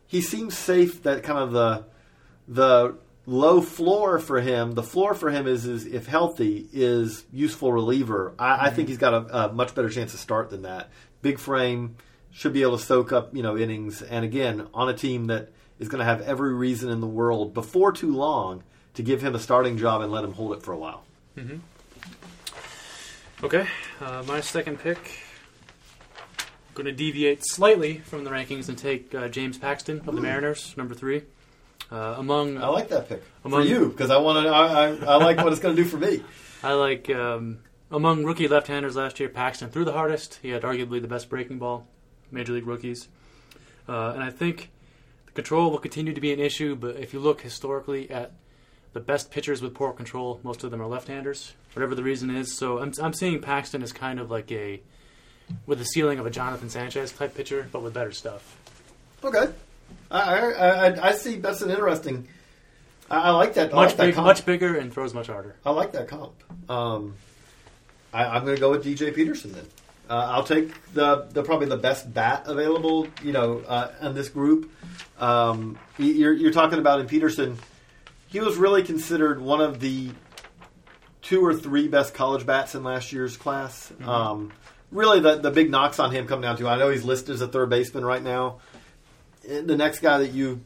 he 0.06 0.20
seems 0.20 0.56
safe 0.56 1.02
that 1.02 1.22
kind 1.22 1.38
of 1.38 1.52
the 1.52 1.84
the 2.46 2.96
low 3.26 3.60
floor 3.60 4.18
for 4.18 4.40
him. 4.40 4.72
The 4.72 4.82
floor 4.82 5.14
for 5.14 5.30
him 5.30 5.46
is 5.46 5.66
is 5.66 5.86
if 5.86 6.06
healthy 6.06 6.68
is 6.72 7.24
useful 7.32 7.72
reliever. 7.72 8.34
I, 8.38 8.66
I 8.66 8.70
think 8.70 8.88
he's 8.88 8.98
got 8.98 9.14
a, 9.14 9.46
a 9.46 9.52
much 9.52 9.74
better 9.74 9.90
chance 9.90 10.12
to 10.12 10.18
start 10.18 10.50
than 10.50 10.62
that. 10.62 10.90
Big 11.22 11.38
frame 11.38 11.96
should 12.30 12.52
be 12.52 12.62
able 12.62 12.78
to 12.78 12.84
soak 12.84 13.12
up 13.12 13.34
you 13.34 13.42
know 13.42 13.56
innings, 13.56 14.02
and 14.02 14.24
again 14.24 14.66
on 14.74 14.88
a 14.88 14.94
team 14.94 15.26
that 15.26 15.50
is 15.78 15.88
going 15.88 16.00
to 16.00 16.04
have 16.04 16.20
every 16.22 16.54
reason 16.54 16.90
in 16.90 17.00
the 17.00 17.06
world 17.06 17.54
before 17.54 17.92
too 17.92 18.14
long 18.14 18.62
to 18.94 19.02
give 19.02 19.22
him 19.22 19.34
a 19.34 19.38
starting 19.38 19.78
job 19.78 20.02
and 20.02 20.10
let 20.10 20.24
him 20.24 20.32
hold 20.32 20.52
it 20.52 20.62
for 20.62 20.72
a 20.72 20.76
while. 20.76 21.04
Okay, 23.40 23.68
uh, 24.00 24.24
my 24.26 24.40
second 24.40 24.80
pick. 24.80 24.98
Going 26.74 26.86
to 26.86 26.92
deviate 26.92 27.44
slightly 27.44 27.98
from 27.98 28.24
the 28.24 28.30
rankings 28.30 28.68
and 28.68 28.76
take 28.76 29.14
uh, 29.14 29.28
James 29.28 29.56
Paxton 29.58 30.02
of 30.08 30.16
the 30.16 30.20
Mariners, 30.20 30.76
number 30.76 30.92
three. 30.94 31.22
Uh, 31.90 32.16
among 32.18 32.58
I 32.58 32.66
like 32.66 32.88
that 32.88 33.08
pick 33.08 33.22
Among- 33.44 33.62
for 33.62 33.68
you 33.68 33.90
because 33.90 34.10
I 34.10 34.16
want 34.18 34.44
to. 34.44 34.50
I, 34.50 34.86
I, 34.86 35.14
I 35.14 35.16
like 35.16 35.36
what 35.36 35.52
it's 35.52 35.60
going 35.60 35.76
to 35.76 35.82
do 35.82 35.88
for 35.88 35.98
me. 35.98 36.22
I 36.64 36.72
like 36.72 37.08
um, 37.10 37.60
among 37.92 38.24
rookie 38.24 38.48
left-handers 38.48 38.96
last 38.96 39.20
year. 39.20 39.28
Paxton 39.28 39.70
threw 39.70 39.84
the 39.84 39.92
hardest. 39.92 40.40
He 40.42 40.48
had 40.48 40.62
arguably 40.62 41.00
the 41.00 41.08
best 41.08 41.30
breaking 41.30 41.60
ball, 41.60 41.86
major 42.32 42.52
league 42.52 42.66
rookies, 42.66 43.06
uh, 43.88 44.14
and 44.14 44.22
I 44.24 44.30
think 44.30 44.70
the 45.26 45.32
control 45.32 45.70
will 45.70 45.78
continue 45.78 46.12
to 46.12 46.20
be 46.20 46.32
an 46.32 46.40
issue. 46.40 46.74
But 46.74 46.96
if 46.96 47.12
you 47.12 47.20
look 47.20 47.42
historically 47.42 48.10
at 48.10 48.32
the 48.92 49.00
best 49.00 49.30
pitchers 49.30 49.60
with 49.62 49.74
poor 49.74 49.92
control, 49.92 50.40
most 50.42 50.64
of 50.64 50.70
them 50.70 50.80
are 50.80 50.86
left-handers, 50.86 51.52
whatever 51.74 51.94
the 51.94 52.02
reason 52.02 52.30
is. 52.30 52.56
So 52.56 52.78
I'm 52.78 52.92
I'm 53.02 53.12
seeing 53.12 53.40
Paxton 53.40 53.82
as 53.82 53.92
kind 53.92 54.18
of 54.18 54.30
like 54.30 54.50
a 54.52 54.80
with 55.66 55.78
the 55.78 55.84
ceiling 55.84 56.18
of 56.18 56.26
a 56.26 56.30
Jonathan 56.30 56.68
Sanchez 56.68 57.12
type 57.12 57.34
pitcher, 57.34 57.68
but 57.72 57.82
with 57.82 57.94
better 57.94 58.12
stuff. 58.12 58.56
Okay, 59.24 59.52
I 60.10 60.20
I, 60.20 60.68
I, 60.88 61.08
I 61.08 61.12
see. 61.12 61.36
That's 61.36 61.62
an 61.62 61.70
interesting. 61.70 62.28
I, 63.10 63.16
I 63.18 63.30
like 63.30 63.54
that. 63.54 63.72
I 63.72 63.76
Much 63.76 63.88
like 63.90 63.96
that 63.96 64.06
big, 64.06 64.14
comp. 64.14 64.26
much 64.26 64.46
bigger, 64.46 64.76
and 64.76 64.92
throws 64.92 65.14
much 65.14 65.28
harder. 65.28 65.56
I 65.64 65.70
like 65.70 65.92
that 65.92 66.08
comp. 66.08 66.34
Um, 66.70 67.14
I, 68.12 68.24
I'm 68.26 68.44
going 68.44 68.54
to 68.56 68.60
go 68.60 68.70
with 68.70 68.84
DJ 68.84 69.14
Peterson 69.14 69.52
then. 69.52 69.66
Uh, 70.10 70.26
I'll 70.30 70.44
take 70.44 70.72
the, 70.94 71.26
the 71.32 71.42
probably 71.42 71.66
the 71.68 71.76
best 71.76 72.12
bat 72.12 72.44
available. 72.46 73.06
You 73.22 73.32
know, 73.32 73.58
uh, 73.66 73.92
in 74.02 74.14
this 74.14 74.28
group. 74.28 74.70
Um, 75.18 75.78
you're, 75.98 76.32
you're 76.32 76.52
talking 76.52 76.78
about 76.78 77.00
in 77.00 77.06
Peterson. 77.06 77.58
He 78.28 78.40
was 78.40 78.56
really 78.56 78.82
considered 78.82 79.40
one 79.40 79.60
of 79.60 79.80
the 79.80 80.10
two 81.22 81.44
or 81.44 81.54
three 81.54 81.88
best 81.88 82.14
college 82.14 82.46
bats 82.46 82.74
in 82.74 82.84
last 82.84 83.12
year's 83.12 83.36
class. 83.36 83.92
Um, 84.04 84.52
really, 84.90 85.20
the 85.20 85.36
the 85.36 85.50
big 85.50 85.70
knocks 85.70 85.98
on 85.98 86.10
him 86.10 86.26
come 86.26 86.40
down 86.40 86.56
to 86.58 86.68
I 86.68 86.78
know 86.78 86.90
he's 86.90 87.04
listed 87.04 87.34
as 87.34 87.40
a 87.40 87.48
third 87.48 87.70
baseman 87.70 88.04
right 88.04 88.22
now. 88.22 88.58
The 89.42 89.76
next 89.76 90.00
guy 90.00 90.18
that 90.18 90.32
you 90.32 90.60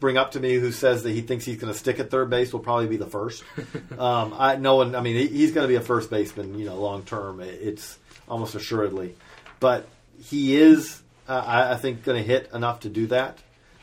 bring 0.00 0.16
up 0.16 0.32
to 0.32 0.40
me 0.40 0.54
who 0.54 0.70
says 0.70 1.02
that 1.02 1.12
he 1.12 1.22
thinks 1.22 1.44
he's 1.44 1.56
going 1.56 1.72
to 1.72 1.78
stick 1.78 1.98
at 1.98 2.10
third 2.10 2.30
base 2.30 2.52
will 2.52 2.60
probably 2.60 2.86
be 2.86 2.96
the 2.96 3.06
first. 3.06 3.42
um, 3.98 4.34
I 4.36 4.56
no 4.56 4.76
one. 4.76 4.94
I 4.94 5.00
mean, 5.00 5.16
he, 5.16 5.26
he's 5.26 5.52
going 5.52 5.64
to 5.64 5.68
be 5.68 5.76
a 5.76 5.80
first 5.80 6.10
baseman, 6.10 6.58
you 6.58 6.66
know, 6.66 6.76
long 6.76 7.02
term. 7.04 7.40
It's 7.40 7.98
almost 8.28 8.54
assuredly, 8.54 9.14
but 9.60 9.88
he 10.18 10.56
is. 10.56 11.00
Uh, 11.26 11.42
I, 11.44 11.72
I 11.72 11.76
think 11.76 12.04
going 12.04 12.22
to 12.22 12.26
hit 12.26 12.50
enough 12.52 12.80
to 12.80 12.88
do 12.88 13.06
that. 13.08 13.38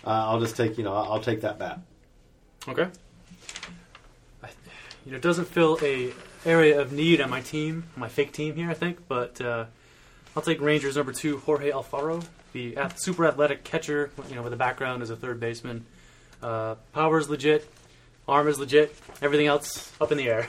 Uh, 0.06 0.10
I'll 0.10 0.40
just 0.40 0.56
take 0.56 0.78
you 0.78 0.84
know 0.84 0.94
I'll 0.94 1.22
take 1.22 1.42
that 1.42 1.60
bat. 1.60 1.80
Okay. 2.68 2.88
I, 4.44 4.48
you 5.06 5.12
know, 5.12 5.18
it 5.18 5.22
doesn't 5.24 5.46
fill 5.46 5.78
a 5.82 6.12
area 6.46 6.80
of 6.82 6.92
need 6.92 7.22
on 7.22 7.30
my 7.30 7.42
team, 7.42 7.84
my 7.96 8.08
fake 8.10 8.32
team 8.34 8.56
here, 8.56 8.70
I 8.70 8.74
think, 8.74 9.08
but 9.08 9.40
uh, 9.42 9.66
I'll 10.36 10.42
take 10.44 10.62
Rangers 10.62 10.96
number 10.96 11.12
two, 11.14 11.38
Jorge 11.40 11.72
Alfaro, 11.72 12.24
the 12.54 12.78
ath- 12.78 13.00
super 13.00 13.26
athletic 13.26 13.64
catcher, 13.64 14.12
you 14.30 14.36
know, 14.36 14.42
with 14.44 14.54
a 14.54 14.58
background 14.58 15.02
as 15.04 15.10
a 15.10 15.16
third 15.16 15.40
baseman. 15.40 15.86
Uh, 16.42 16.76
power 16.94 17.20
is 17.20 17.30
legit, 17.30 17.70
arm 18.28 18.48
is 18.48 18.58
legit, 18.60 18.96
everything 19.22 19.48
else 19.48 19.92
up 20.02 20.12
in 20.12 20.18
the 20.18 20.28
air. 20.28 20.48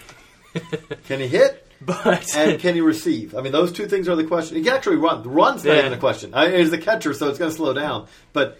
Can 1.09 1.21
he 1.21 1.28
hit 1.28 1.66
But 1.81 2.35
and 2.37 2.61
can 2.61 2.75
he 2.75 2.81
receive? 2.83 3.35
I 3.35 3.40
mean, 3.40 3.52
those 3.52 3.73
two 3.73 3.87
things 3.87 4.07
are 4.09 4.14
the 4.16 4.25
question. 4.25 4.57
He 4.59 4.62
can 4.62 4.75
actually 4.75 4.97
run. 4.97 5.23
The 5.23 5.31
run's 5.31 5.64
not 5.64 5.73
Yeah. 5.73 5.78
even 5.81 5.92
a 5.95 5.99
question. 5.99 6.33
I, 6.35 6.50
he's 6.59 6.71
the 6.71 6.78
catcher, 6.78 7.12
so 7.14 7.28
it's 7.28 7.38
going 7.38 7.50
to 7.50 7.57
slow 7.57 7.73
down. 7.75 8.07
But 8.33 8.59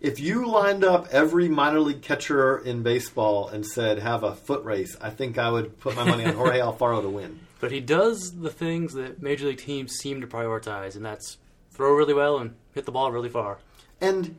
if 0.00 0.18
you 0.18 0.46
lined 0.46 0.82
up 0.84 1.08
every 1.10 1.48
minor 1.48 1.80
league 1.80 2.02
catcher 2.02 2.58
in 2.58 2.82
baseball 2.82 3.48
and 3.48 3.66
said 3.66 3.98
have 3.98 4.22
a 4.22 4.34
foot 4.34 4.64
race, 4.64 4.96
I 5.00 5.10
think 5.10 5.38
I 5.38 5.50
would 5.50 5.78
put 5.78 5.96
my 5.96 6.04
money 6.04 6.24
on 6.24 6.34
Jorge 6.34 6.58
Alfaro 6.60 7.02
to 7.02 7.08
win. 7.08 7.40
but 7.60 7.70
he 7.70 7.80
does 7.80 8.32
the 8.40 8.50
things 8.50 8.94
that 8.94 9.20
major 9.22 9.46
league 9.46 9.58
teams 9.58 9.92
seem 9.92 10.20
to 10.22 10.26
prioritize, 10.26 10.96
and 10.96 11.04
that's 11.04 11.36
throw 11.70 11.94
really 11.94 12.14
well 12.14 12.38
and 12.38 12.54
hit 12.74 12.86
the 12.86 12.92
ball 12.92 13.12
really 13.12 13.28
far. 13.28 13.58
And 14.00 14.36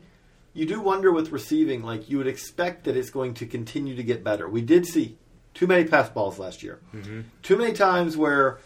you 0.54 0.66
do 0.66 0.80
wonder 0.80 1.12
with 1.12 1.30
receiving, 1.30 1.82
like 1.82 2.10
you 2.10 2.18
would 2.18 2.26
expect 2.26 2.84
that 2.84 2.96
it's 2.96 3.10
going 3.10 3.34
to 3.34 3.46
continue 3.46 3.94
to 3.96 4.02
get 4.02 4.24
better. 4.24 4.48
We 4.48 4.62
did 4.62 4.86
see 4.86 5.16
too 5.54 5.66
many 5.66 5.84
pass 5.84 6.08
balls 6.08 6.38
last 6.38 6.62
year. 6.62 6.80
Mm-hmm. 6.94 7.20
Too 7.42 7.56
many 7.56 7.72
times 7.72 8.16
where, 8.16 8.58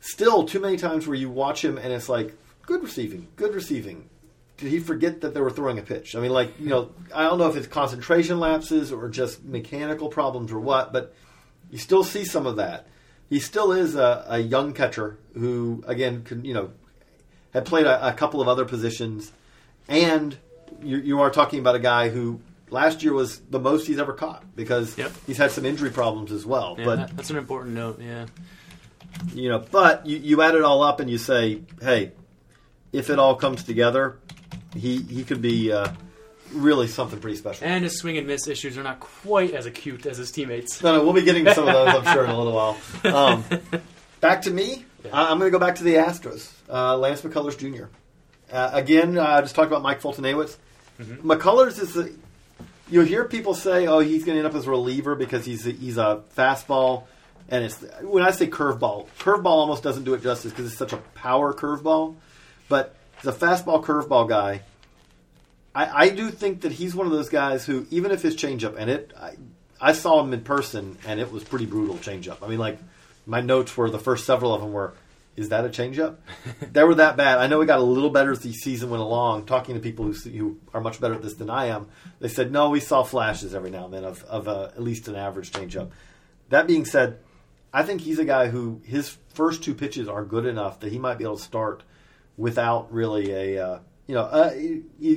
still 0.00 0.44
too 0.44 0.60
many 0.60 0.76
times 0.76 1.06
where 1.06 1.16
you 1.16 1.28
watch 1.30 1.64
him 1.64 1.76
and 1.76 1.92
it's 1.92 2.08
like 2.08 2.34
good 2.62 2.82
receiving, 2.82 3.28
good 3.36 3.54
receiving. 3.54 4.08
Did 4.56 4.70
he 4.70 4.78
forget 4.78 5.20
that 5.22 5.34
they 5.34 5.40
were 5.40 5.50
throwing 5.50 5.78
a 5.78 5.82
pitch? 5.82 6.14
I 6.14 6.20
mean, 6.20 6.30
like 6.30 6.58
you 6.60 6.68
know, 6.68 6.90
I 7.14 7.24
don't 7.24 7.38
know 7.38 7.48
if 7.48 7.56
it's 7.56 7.66
concentration 7.66 8.38
lapses 8.38 8.92
or 8.92 9.08
just 9.08 9.44
mechanical 9.44 10.08
problems 10.08 10.52
or 10.52 10.60
what, 10.60 10.92
but 10.92 11.12
you 11.70 11.78
still 11.78 12.04
see 12.04 12.24
some 12.24 12.46
of 12.46 12.56
that. 12.56 12.86
He 13.28 13.40
still 13.40 13.72
is 13.72 13.96
a, 13.96 14.24
a 14.28 14.38
young 14.38 14.72
catcher 14.72 15.18
who, 15.34 15.82
again, 15.88 16.22
can 16.22 16.44
you 16.44 16.54
know, 16.54 16.70
had 17.52 17.64
played 17.64 17.86
a, 17.86 18.08
a 18.08 18.12
couple 18.12 18.40
of 18.40 18.46
other 18.46 18.64
positions, 18.64 19.32
and 19.88 20.36
you, 20.82 20.98
you 20.98 21.20
are 21.20 21.30
talking 21.30 21.58
about 21.58 21.74
a 21.74 21.80
guy 21.80 22.10
who 22.10 22.40
last 22.70 23.02
year 23.02 23.12
was 23.12 23.40
the 23.50 23.58
most 23.58 23.86
he's 23.88 23.98
ever 23.98 24.12
caught 24.12 24.44
because 24.54 24.96
Yep. 24.96 25.12
he's 25.26 25.36
had 25.38 25.50
some 25.50 25.64
injury 25.64 25.90
problems 25.90 26.30
as 26.32 26.46
well. 26.46 26.76
Yeah, 26.78 26.84
but 26.84 26.96
that- 26.96 27.16
that's 27.16 27.30
an 27.30 27.36
important 27.38 27.74
note. 27.74 28.00
Yeah, 28.00 28.26
you 29.34 29.48
know, 29.48 29.58
but 29.70 30.06
you, 30.06 30.18
you 30.18 30.42
add 30.42 30.54
it 30.54 30.62
all 30.62 30.82
up 30.82 31.00
and 31.00 31.10
you 31.10 31.18
say, 31.18 31.60
hey, 31.80 32.12
if 32.92 33.10
it 33.10 33.18
all 33.18 33.34
comes 33.34 33.64
together, 33.64 34.18
he 34.74 34.98
he 35.02 35.24
could 35.24 35.40
be 35.42 35.72
uh, 35.72 35.88
really 36.52 36.86
something 36.86 37.20
pretty 37.20 37.36
special. 37.36 37.66
and 37.66 37.84
his 37.84 37.98
swing 37.98 38.16
and 38.18 38.26
miss 38.26 38.46
issues 38.48 38.76
are 38.78 38.82
not 38.82 39.00
quite 39.00 39.52
as 39.54 39.66
acute 39.66 40.06
as 40.06 40.18
his 40.18 40.30
teammates. 40.30 40.82
No, 40.82 40.96
no, 40.96 41.04
we'll 41.04 41.12
be 41.12 41.22
getting 41.22 41.44
to 41.46 41.54
some 41.54 41.66
of 41.66 41.74
those, 41.74 42.06
I'm 42.06 42.14
sure, 42.14 42.24
in 42.24 42.30
a 42.30 42.36
little 42.38 42.52
while. 42.52 42.76
Um, 43.04 43.44
back 44.20 44.42
to 44.42 44.50
me. 44.50 44.84
Yeah. 45.04 45.10
I'm 45.12 45.38
going 45.38 45.50
to 45.52 45.58
go 45.58 45.64
back 45.64 45.74
to 45.76 45.84
the 45.84 45.94
Astros. 45.94 46.50
Uh, 46.68 46.96
Lance 46.96 47.20
McCullers 47.22 47.58
Jr. 47.58 47.86
Uh, 48.50 48.70
again, 48.72 49.18
uh, 49.18 49.22
I 49.22 49.40
just 49.42 49.54
talked 49.54 49.66
about 49.66 49.82
Mike 49.82 50.00
Foltynewicz. 50.00 50.56
Mm-hmm. 51.00 51.30
McCullers 51.30 51.78
is 51.80 51.94
the. 51.94 52.12
You 52.88 53.00
hear 53.02 53.24
people 53.24 53.54
say, 53.54 53.86
"Oh, 53.86 53.98
he's 54.00 54.24
going 54.24 54.36
to 54.36 54.44
end 54.44 54.46
up 54.46 54.54
as 54.54 54.66
a 54.66 54.70
reliever 54.70 55.14
because 55.14 55.44
he's 55.44 55.66
a, 55.66 55.70
he's 55.72 55.96
a 55.98 56.22
fastball," 56.36 57.04
and 57.48 57.64
it's 57.64 57.82
when 58.02 58.22
I 58.22 58.30
say 58.30 58.46
curveball, 58.46 59.08
curveball 59.18 59.46
almost 59.46 59.82
doesn't 59.82 60.04
do 60.04 60.14
it 60.14 60.22
justice 60.22 60.52
because 60.52 60.66
it's 60.66 60.76
such 60.78 60.92
a 60.92 60.98
power 61.14 61.52
curveball. 61.54 62.16
But 62.68 62.94
a 63.26 63.32
fastball 63.32 63.84
curveball 63.84 64.28
guy. 64.28 64.62
I, 65.74 66.04
I 66.04 66.08
do 66.10 66.30
think 66.30 66.62
that 66.62 66.72
he's 66.72 66.94
one 66.94 67.06
of 67.06 67.12
those 67.12 67.28
guys 67.28 67.66
who, 67.66 67.86
even 67.90 68.10
if 68.10 68.22
his 68.22 68.36
changeup, 68.36 68.76
and 68.78 68.88
it, 68.88 69.12
I, 69.18 69.34
I 69.80 69.92
saw 69.92 70.22
him 70.22 70.32
in 70.32 70.42
person, 70.42 70.96
and 71.06 71.20
it 71.20 71.32
was 71.32 71.44
pretty 71.44 71.66
brutal 71.66 71.96
changeup. 71.96 72.38
I 72.42 72.48
mean, 72.48 72.58
like 72.58 72.78
my 73.26 73.40
notes 73.40 73.76
were 73.76 73.90
the 73.90 73.98
first 73.98 74.24
several 74.24 74.54
of 74.54 74.60
them 74.60 74.72
were, 74.72 74.94
"Is 75.36 75.48
that 75.48 75.64
a 75.64 75.68
changeup?" 75.68 76.16
they 76.72 76.84
were 76.84 76.94
that 76.96 77.16
bad. 77.16 77.38
I 77.38 77.48
know 77.48 77.60
he 77.60 77.66
got 77.66 77.80
a 77.80 77.82
little 77.82 78.10
better 78.10 78.30
as 78.30 78.40
the 78.40 78.52
season 78.52 78.90
went 78.90 79.02
along. 79.02 79.46
Talking 79.46 79.74
to 79.74 79.80
people 79.80 80.04
who, 80.04 80.12
who 80.12 80.58
are 80.72 80.80
much 80.80 81.00
better 81.00 81.14
at 81.14 81.22
this 81.22 81.34
than 81.34 81.50
I 81.50 81.66
am, 81.66 81.88
they 82.20 82.28
said 82.28 82.52
no, 82.52 82.70
we 82.70 82.80
saw 82.80 83.02
flashes 83.02 83.54
every 83.54 83.70
now 83.70 83.86
and 83.86 83.94
then 83.94 84.04
of, 84.04 84.22
of 84.24 84.46
uh, 84.46 84.70
at 84.76 84.82
least 84.82 85.08
an 85.08 85.16
average 85.16 85.50
changeup. 85.50 85.90
That 86.50 86.66
being 86.68 86.84
said, 86.84 87.18
I 87.72 87.82
think 87.82 88.02
he's 88.02 88.20
a 88.20 88.24
guy 88.24 88.48
who 88.48 88.80
his 88.84 89.16
first 89.34 89.64
two 89.64 89.74
pitches 89.74 90.08
are 90.08 90.24
good 90.24 90.46
enough 90.46 90.80
that 90.80 90.92
he 90.92 90.98
might 90.98 91.18
be 91.18 91.24
able 91.24 91.36
to 91.36 91.42
start 91.42 91.82
without 92.36 92.92
really 92.92 93.30
a 93.32 93.64
uh, 93.66 93.78
you 94.06 94.14
know 94.14 94.22
uh, 94.22 94.52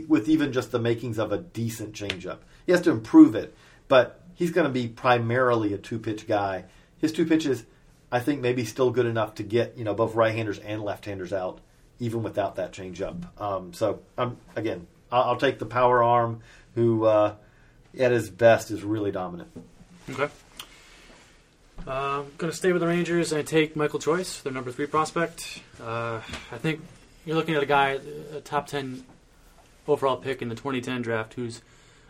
with 0.07 0.29
even 0.29 0.53
just 0.53 0.71
the 0.71 0.79
makings 0.79 1.17
of 1.17 1.31
a 1.31 1.37
decent 1.37 1.93
changeup. 1.93 2.39
He 2.65 2.71
has 2.71 2.81
to 2.81 2.91
improve 2.91 3.35
it, 3.35 3.55
but 3.87 4.21
he's 4.35 4.51
going 4.51 4.67
to 4.67 4.73
be 4.73 4.87
primarily 4.87 5.73
a 5.73 5.77
two 5.77 5.99
pitch 5.99 6.27
guy. 6.27 6.65
His 6.99 7.11
two 7.11 7.25
pitches, 7.25 7.63
I 8.11 8.19
think, 8.19 8.41
maybe 8.41 8.65
still 8.65 8.91
good 8.91 9.05
enough 9.05 9.35
to 9.35 9.43
get 9.43 9.77
you 9.77 9.83
know 9.83 9.93
both 9.93 10.15
right 10.15 10.33
handers 10.33 10.59
and 10.59 10.83
left 10.83 11.05
handers 11.05 11.33
out, 11.33 11.59
even 11.99 12.23
without 12.23 12.55
that 12.55 12.71
changeup. 12.73 13.23
Um, 13.41 13.73
so 13.73 14.01
um, 14.17 14.37
again, 14.55 14.87
I'll, 15.11 15.23
I'll 15.23 15.37
take 15.37 15.59
the 15.59 15.65
power 15.65 16.03
arm, 16.03 16.41
who 16.75 17.05
uh, 17.05 17.35
at 17.97 18.11
his 18.11 18.29
best 18.29 18.71
is 18.71 18.83
really 18.83 19.11
dominant. 19.11 19.49
Okay. 20.09 20.29
Uh, 21.85 22.23
going 22.37 22.51
to 22.51 22.57
stay 22.57 22.73
with 22.73 22.81
the 22.81 22.87
Rangers 22.87 23.31
and 23.31 23.47
take 23.47 23.75
Michael 23.75 23.99
Choice, 23.99 24.41
their 24.41 24.51
number 24.51 24.71
three 24.71 24.87
prospect. 24.87 25.61
Uh, 25.81 26.21
I 26.51 26.57
think 26.57 26.81
you're 27.27 27.35
looking 27.35 27.55
at 27.55 27.61
a 27.61 27.67
guy, 27.67 27.99
a 28.33 28.39
top 28.39 28.67
10 28.67 29.03
overall 29.85 30.15
pick 30.15 30.41
in 30.41 30.47
the 30.47 30.55
2010 30.55 31.01
draft, 31.01 31.33
who's 31.33 31.61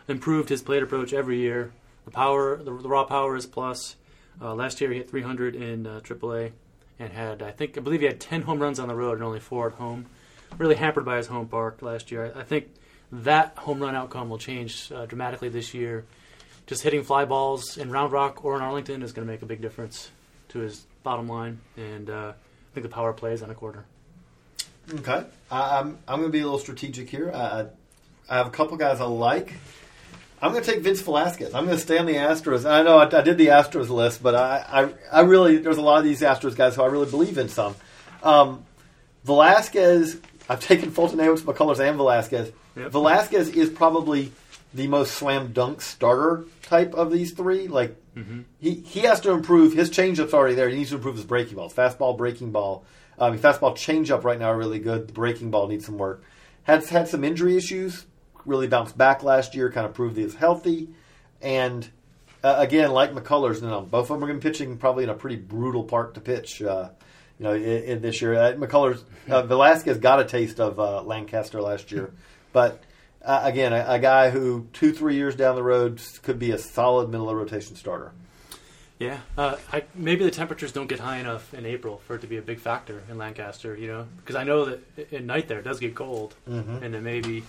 improved 0.06 0.48
his 0.48 0.62
plate 0.62 0.82
approach 0.82 1.12
every 1.12 1.38
year. 1.38 1.72
The 2.04 2.12
power, 2.12 2.56
the, 2.56 2.70
the 2.70 2.88
raw 2.88 3.02
power 3.04 3.34
is 3.34 3.44
plus. 3.44 3.96
Uh, 4.40 4.54
last 4.54 4.80
year 4.80 4.92
he 4.92 4.98
hit 4.98 5.10
300 5.10 5.56
in 5.56 5.88
uh, 5.88 6.00
AAA 6.04 6.52
and 7.00 7.12
had, 7.12 7.42
I 7.42 7.50
think, 7.50 7.76
I 7.76 7.80
believe 7.80 8.00
he 8.00 8.06
had 8.06 8.20
10 8.20 8.42
home 8.42 8.60
runs 8.60 8.78
on 8.78 8.86
the 8.86 8.94
road 8.94 9.14
and 9.14 9.24
only 9.24 9.40
four 9.40 9.66
at 9.66 9.74
home. 9.74 10.06
Really 10.56 10.76
hampered 10.76 11.04
by 11.04 11.16
his 11.16 11.26
home 11.26 11.48
park 11.48 11.82
last 11.82 12.12
year. 12.12 12.32
I, 12.36 12.40
I 12.40 12.42
think 12.44 12.68
that 13.10 13.56
home 13.58 13.80
run 13.80 13.96
outcome 13.96 14.30
will 14.30 14.38
change 14.38 14.92
uh, 14.92 15.06
dramatically 15.06 15.48
this 15.48 15.74
year 15.74 16.04
just 16.68 16.82
hitting 16.82 17.02
fly 17.02 17.24
balls 17.24 17.76
in 17.76 17.90
Round 17.90 18.12
Rock 18.12 18.44
or 18.44 18.54
in 18.54 18.62
Arlington 18.62 19.02
is 19.02 19.12
going 19.12 19.26
to 19.26 19.32
make 19.32 19.42
a 19.42 19.46
big 19.46 19.62
difference 19.62 20.10
to 20.50 20.60
his 20.60 20.86
bottom 21.02 21.26
line. 21.26 21.60
And 21.76 22.08
uh, 22.08 22.32
I 22.34 22.74
think 22.74 22.84
the 22.84 22.94
power 22.94 23.12
plays 23.12 23.42
on 23.42 23.50
a 23.50 23.54
quarter. 23.54 23.84
Okay, 24.92 25.24
I, 25.50 25.78
I'm 25.78 25.98
I'm 26.08 26.20
going 26.20 26.30
to 26.30 26.32
be 26.32 26.40
a 26.40 26.44
little 26.44 26.58
strategic 26.58 27.10
here. 27.10 27.30
I, 27.34 27.66
I 28.28 28.36
have 28.36 28.46
a 28.46 28.50
couple 28.50 28.76
guys 28.76 29.00
I 29.00 29.04
like. 29.04 29.54
I'm 30.40 30.52
going 30.52 30.62
to 30.62 30.70
take 30.70 30.82
Vince 30.82 31.00
Velasquez. 31.00 31.52
I'm 31.54 31.64
going 31.64 31.76
to 31.76 31.82
stay 31.82 31.98
on 31.98 32.06
the 32.06 32.14
Astros. 32.14 32.68
I 32.68 32.82
know 32.82 32.98
I, 32.98 33.04
I 33.04 33.22
did 33.22 33.38
the 33.38 33.48
Astros 33.48 33.88
list, 33.88 34.22
but 34.22 34.34
I, 34.34 34.64
I 35.12 35.18
I 35.18 35.20
really 35.22 35.58
there's 35.58 35.78
a 35.78 35.82
lot 35.82 35.98
of 35.98 36.04
these 36.04 36.20
Astros 36.20 36.56
guys 36.56 36.76
who 36.76 36.82
I 36.82 36.86
really 36.86 37.10
believe 37.10 37.38
in. 37.38 37.48
Some 37.48 37.74
um, 38.22 38.64
Velasquez. 39.24 40.18
I've 40.48 40.60
taken 40.66 40.90
Foltynewicz, 40.90 41.40
McCullers, 41.40 41.80
and 41.80 41.96
Velasquez. 41.96 42.52
Yep. 42.76 42.92
Velasquez 42.92 43.48
is 43.50 43.68
probably 43.68 44.32
the 44.72 44.86
most 44.86 45.14
slam 45.14 45.52
dunk 45.52 45.82
starter 45.82 46.44
type 46.62 46.94
of 46.94 47.10
these 47.10 47.32
three. 47.32 47.68
Like 47.68 47.96
he 48.60 48.74
he 48.74 49.00
has 49.00 49.20
to 49.22 49.32
improve. 49.32 49.74
His 49.74 49.90
changeup's 49.90 50.32
already 50.32 50.54
there. 50.54 50.68
He 50.68 50.76
needs 50.76 50.90
to 50.90 50.96
improve 50.96 51.16
his 51.16 51.24
breaking 51.24 51.56
ball, 51.56 51.70
fastball, 51.70 52.16
breaking 52.16 52.52
ball. 52.52 52.84
Um, 53.18 53.38
fastball, 53.38 53.74
changeup 53.74 54.24
right 54.24 54.38
now 54.38 54.46
are 54.46 54.56
really 54.56 54.78
good. 54.78 55.08
The 55.08 55.12
breaking 55.12 55.50
ball 55.50 55.66
needs 55.68 55.86
some 55.86 55.98
work. 55.98 56.22
Had 56.62 56.84
had 56.86 57.08
some 57.08 57.24
injury 57.24 57.56
issues. 57.56 58.06
Really 58.44 58.68
bounced 58.68 58.96
back 58.96 59.22
last 59.22 59.54
year. 59.54 59.70
Kind 59.70 59.86
of 59.86 59.94
proved 59.94 60.16
he 60.16 60.24
was 60.24 60.34
healthy. 60.34 60.88
And 61.42 61.88
uh, 62.42 62.56
again, 62.58 62.90
like 62.90 63.12
McCullers, 63.12 63.60
you 63.60 63.68
know, 63.68 63.82
both 63.82 64.04
of 64.04 64.08
them 64.08 64.24
are 64.24 64.28
going 64.28 64.40
to 64.40 64.44
be 64.44 64.50
pitching 64.50 64.76
probably 64.78 65.04
in 65.04 65.10
a 65.10 65.14
pretty 65.14 65.36
brutal 65.36 65.84
park 65.84 66.14
to 66.14 66.20
pitch. 66.20 66.62
Uh, 66.62 66.90
you 67.38 67.44
know, 67.44 67.54
in, 67.54 67.62
in 67.62 68.02
this 68.02 68.20
year, 68.20 68.34
uh, 68.34 68.52
McCullers, 68.52 69.02
uh, 69.28 69.42
Velasquez 69.46 69.98
got 69.98 70.20
a 70.20 70.24
taste 70.24 70.60
of 70.60 70.78
uh, 70.78 71.02
Lancaster 71.02 71.60
last 71.60 71.92
year, 71.92 72.12
but 72.52 72.82
uh, 73.24 73.40
again, 73.42 73.72
a, 73.72 73.84
a 73.88 73.98
guy 73.98 74.30
who 74.30 74.68
two, 74.72 74.92
three 74.92 75.16
years 75.16 75.36
down 75.36 75.56
the 75.56 75.62
road 75.62 76.00
could 76.22 76.38
be 76.38 76.50
a 76.50 76.58
solid 76.58 77.08
middle 77.08 77.28
of 77.28 77.36
rotation 77.36 77.76
starter. 77.76 78.12
Yeah, 78.98 79.20
uh, 79.36 79.56
I, 79.72 79.84
maybe 79.94 80.24
the 80.24 80.30
temperatures 80.32 80.72
don't 80.72 80.88
get 80.88 80.98
high 80.98 81.18
enough 81.18 81.54
in 81.54 81.64
April 81.66 82.00
for 82.06 82.16
it 82.16 82.20
to 82.22 82.26
be 82.26 82.36
a 82.36 82.42
big 82.42 82.58
factor 82.58 83.02
in 83.08 83.16
Lancaster. 83.16 83.76
You 83.76 83.86
know, 83.86 84.06
because 84.16 84.34
I 84.34 84.42
know 84.42 84.64
that 84.64 85.12
at 85.12 85.22
night 85.24 85.46
there 85.46 85.60
it 85.60 85.64
does 85.64 85.78
get 85.78 85.94
cold, 85.94 86.34
Mhm. 86.48 86.82
and 86.82 86.92
then 86.94 87.04
maybe 87.04 87.44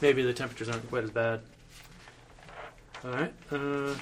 maybe 0.00 0.22
the 0.22 0.32
temperatures 0.32 0.70
aren't 0.70 0.88
quite 0.88 1.04
as 1.04 1.10
bad. 1.10 1.40
All 3.04 3.10
right. 3.10 3.32
Uh, 3.52 3.94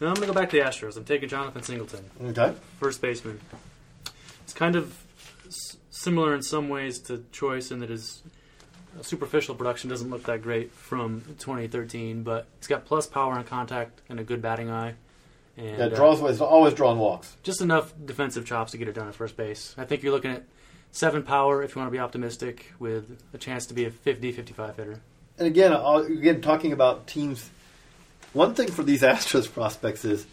now 0.00 0.08
I'm 0.08 0.14
going 0.14 0.20
to 0.22 0.26
go 0.26 0.32
back 0.32 0.48
to 0.50 0.56
the 0.56 0.62
Astros. 0.62 0.96
I'm 0.96 1.04
taking 1.04 1.28
Jonathan 1.28 1.62
Singleton. 1.62 2.04
Okay. 2.22 2.54
first 2.78 3.02
baseman. 3.02 3.38
It's 4.44 4.54
kind 4.54 4.76
of 4.76 4.96
s- 5.46 5.76
similar 5.90 6.34
in 6.34 6.42
some 6.42 6.70
ways 6.70 6.98
to 7.00 7.22
Choice 7.32 7.70
in 7.70 7.80
that 7.80 7.90
his 7.90 8.22
superficial 9.02 9.54
production 9.54 9.88
doesn't 9.90 10.08
look 10.10 10.24
that 10.24 10.40
great 10.42 10.72
from 10.72 11.20
2013, 11.38 12.22
but 12.22 12.46
he's 12.58 12.66
got 12.66 12.86
plus 12.86 13.06
power 13.06 13.34
and 13.34 13.46
contact 13.46 14.00
and 14.08 14.18
a 14.18 14.24
good 14.24 14.40
batting 14.42 14.70
eye. 14.70 14.94
And 15.60 15.78
Yeah, 15.78 15.84
uh, 15.86 15.88
draws 15.90 16.22
is 16.22 16.40
always 16.40 16.74
drawing 16.74 16.98
walks. 16.98 17.36
just 17.42 17.60
enough 17.60 17.92
defensive 18.04 18.46
chops 18.46 18.72
to 18.72 18.78
get 18.78 18.88
it 18.88 18.94
done 18.94 19.08
at 19.08 19.14
first 19.14 19.36
base. 19.36 19.74
I 19.76 19.84
think 19.84 20.02
you're 20.02 20.12
looking 20.12 20.30
at 20.30 20.44
seven 20.90 21.22
power 21.22 21.62
if 21.62 21.74
you 21.74 21.80
want 21.80 21.88
to 21.88 21.96
be 21.96 22.00
optimistic, 22.00 22.72
with 22.78 23.22
a 23.34 23.38
chance 23.38 23.66
to 23.66 23.74
be 23.74 23.84
a 23.84 23.90
50 23.90 24.32
55 24.32 24.76
hitter. 24.76 25.00
And 25.38 25.46
again, 25.46 25.72
again, 25.72 26.40
talking 26.40 26.72
about 26.72 27.06
teams. 27.06 27.50
One 28.32 28.54
thing 28.54 28.70
for 28.70 28.82
these 28.82 29.02
Astros 29.12 29.52
prospects 29.52 30.04
is 30.04 30.26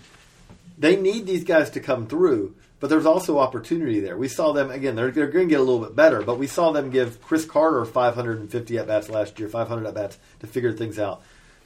they 0.78 0.96
need 0.96 1.26
these 1.26 1.44
guys 1.44 1.72
to 1.72 1.80
come 1.80 2.08
through, 2.08 2.56
but 2.80 2.90
there's 2.90 3.06
also 3.06 3.40
opportunity 3.40 4.00
there. 4.00 4.18
We 4.18 4.28
saw 4.30 4.54
them 4.54 4.72
again; 4.72 4.96
they're, 4.96 5.12
they're 5.12 5.28
going 5.28 5.48
to 5.48 5.50
get 5.50 5.60
a 5.60 5.64
little 5.64 5.84
bit 5.86 5.96
better, 5.96 6.22
but 6.22 6.38
we 6.38 6.48
saw 6.48 6.72
them 6.72 6.90
give 6.90 7.22
Chris 7.22 7.44
Carter 7.46 7.84
550 7.86 8.78
at 8.78 8.88
bats 8.88 9.10
last 9.10 9.40
year, 9.40 9.50
500 9.50 9.86
at 9.88 9.94
bats 9.94 10.18
to 10.40 10.48
figure 10.48 10.72
things 10.72 10.98
out. 11.00 11.22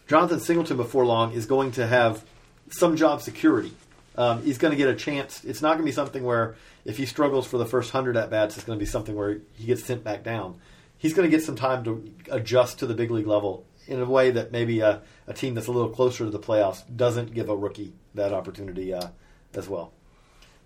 Jonathan 0.07 0.39
Singleton, 0.39 0.77
before 0.77 1.05
long, 1.05 1.31
is 1.33 1.45
going 1.45 1.71
to 1.73 1.85
have 1.87 2.23
some 2.71 2.95
job 2.95 3.21
security. 3.21 3.73
Um, 4.15 4.43
he's 4.43 4.57
going 4.57 4.71
to 4.71 4.77
get 4.77 4.89
a 4.89 4.95
chance. 4.95 5.43
It's 5.43 5.61
not 5.61 5.69
going 5.69 5.79
to 5.79 5.85
be 5.85 5.91
something 5.91 6.23
where 6.23 6.55
if 6.83 6.97
he 6.97 7.05
struggles 7.05 7.47
for 7.47 7.57
the 7.57 7.65
first 7.65 7.91
hundred 7.91 8.17
at 8.17 8.29
bats, 8.29 8.57
it's 8.57 8.65
going 8.65 8.77
to 8.77 8.83
be 8.83 8.89
something 8.89 9.15
where 9.15 9.39
he 9.53 9.65
gets 9.65 9.83
sent 9.83 10.03
back 10.03 10.23
down. 10.23 10.59
He's 10.97 11.13
going 11.13 11.29
to 11.29 11.35
get 11.35 11.43
some 11.43 11.55
time 11.55 11.83
to 11.85 12.13
adjust 12.29 12.79
to 12.79 12.85
the 12.85 12.93
big 12.93 13.09
league 13.09 13.27
level 13.27 13.65
in 13.87 13.99
a 13.99 14.05
way 14.05 14.31
that 14.31 14.51
maybe 14.51 14.81
a, 14.81 15.01
a 15.27 15.33
team 15.33 15.55
that's 15.55 15.67
a 15.67 15.71
little 15.71 15.89
closer 15.89 16.25
to 16.25 16.29
the 16.29 16.39
playoffs 16.39 16.83
doesn't 16.95 17.33
give 17.33 17.49
a 17.49 17.55
rookie 17.55 17.93
that 18.13 18.33
opportunity 18.33 18.93
uh, 18.93 19.07
as 19.53 19.67
well. 19.67 19.93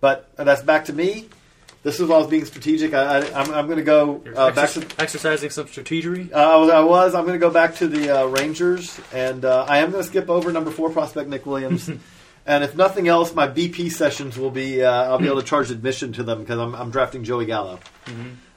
But 0.02 0.30
that's 0.36 0.62
back 0.62 0.86
to 0.86 0.94
me. 0.94 1.30
This 1.86 2.00
is 2.00 2.08
why 2.10 2.16
I 2.16 2.18
was 2.18 2.28
being 2.28 2.46
strategic. 2.46 2.96
I, 2.96 3.20
I, 3.20 3.40
I'm, 3.40 3.54
I'm 3.54 3.66
going 3.68 3.78
to 3.78 3.84
go 3.84 4.20
uh, 4.36 4.50
back 4.50 4.72
to 4.72 4.84
exercising 4.98 5.52
some 5.52 5.68
strategery. 5.68 6.34
uh, 6.34 6.38
I 6.38 6.56
was. 6.56 6.70
I 6.72 6.80
was. 6.80 7.14
I'm 7.14 7.26
going 7.26 7.40
to 7.40 7.46
go 7.46 7.52
back 7.52 7.76
to 7.76 7.88
the 7.88 8.24
uh, 8.24 8.26
Rangers, 8.26 9.00
and 9.14 9.46
uh, 9.46 9.68
I 9.70 9.78
am 9.78 9.92
going 9.92 10.04
to 10.04 10.10
skip 10.10 10.28
over 10.28 10.52
number 10.52 10.72
four 10.72 10.90
prospect 10.90 11.30
Nick 11.30 11.46
Williams. 11.46 11.88
and 12.48 12.64
if 12.64 12.76
nothing 12.76 13.08
else, 13.08 13.36
my 13.36 13.48
BP 13.48 13.92
sessions 13.92 14.36
will 14.36 14.50
be. 14.50 14.84
Uh, 14.84 14.92
I'll 14.92 15.20
be 15.20 15.28
able 15.28 15.42
to 15.42 15.46
charge 15.46 15.70
admission 15.70 16.12
to 16.14 16.24
them 16.24 16.40
because 16.40 16.58
I'm, 16.58 16.74
I'm 16.74 16.90
drafting 16.90 17.24
Joey 17.24 17.46
Gallo. 17.46 17.78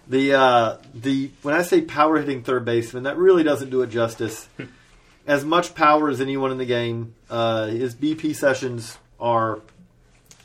The 0.07 0.33
uh, 0.33 0.77
the 0.95 1.31
when 1.43 1.55
I 1.55 1.61
say 1.65 1.83
power 1.83 2.17
hitting 2.17 2.43
third 2.43 2.65
baseman, 2.65 3.03
that 3.03 3.19
really 3.19 3.43
doesn't 3.43 3.69
do 3.69 3.83
it 3.83 3.91
justice. 3.91 4.49
as 5.27 5.45
much 5.45 5.75
power 5.75 6.09
as 6.09 6.23
anyone 6.23 6.51
in 6.51 6.57
the 6.57 6.65
game. 6.65 7.15
Uh, 7.29 7.67
his 7.67 7.95
BP 7.95 8.35
sessions 8.35 8.97
are. 9.21 9.61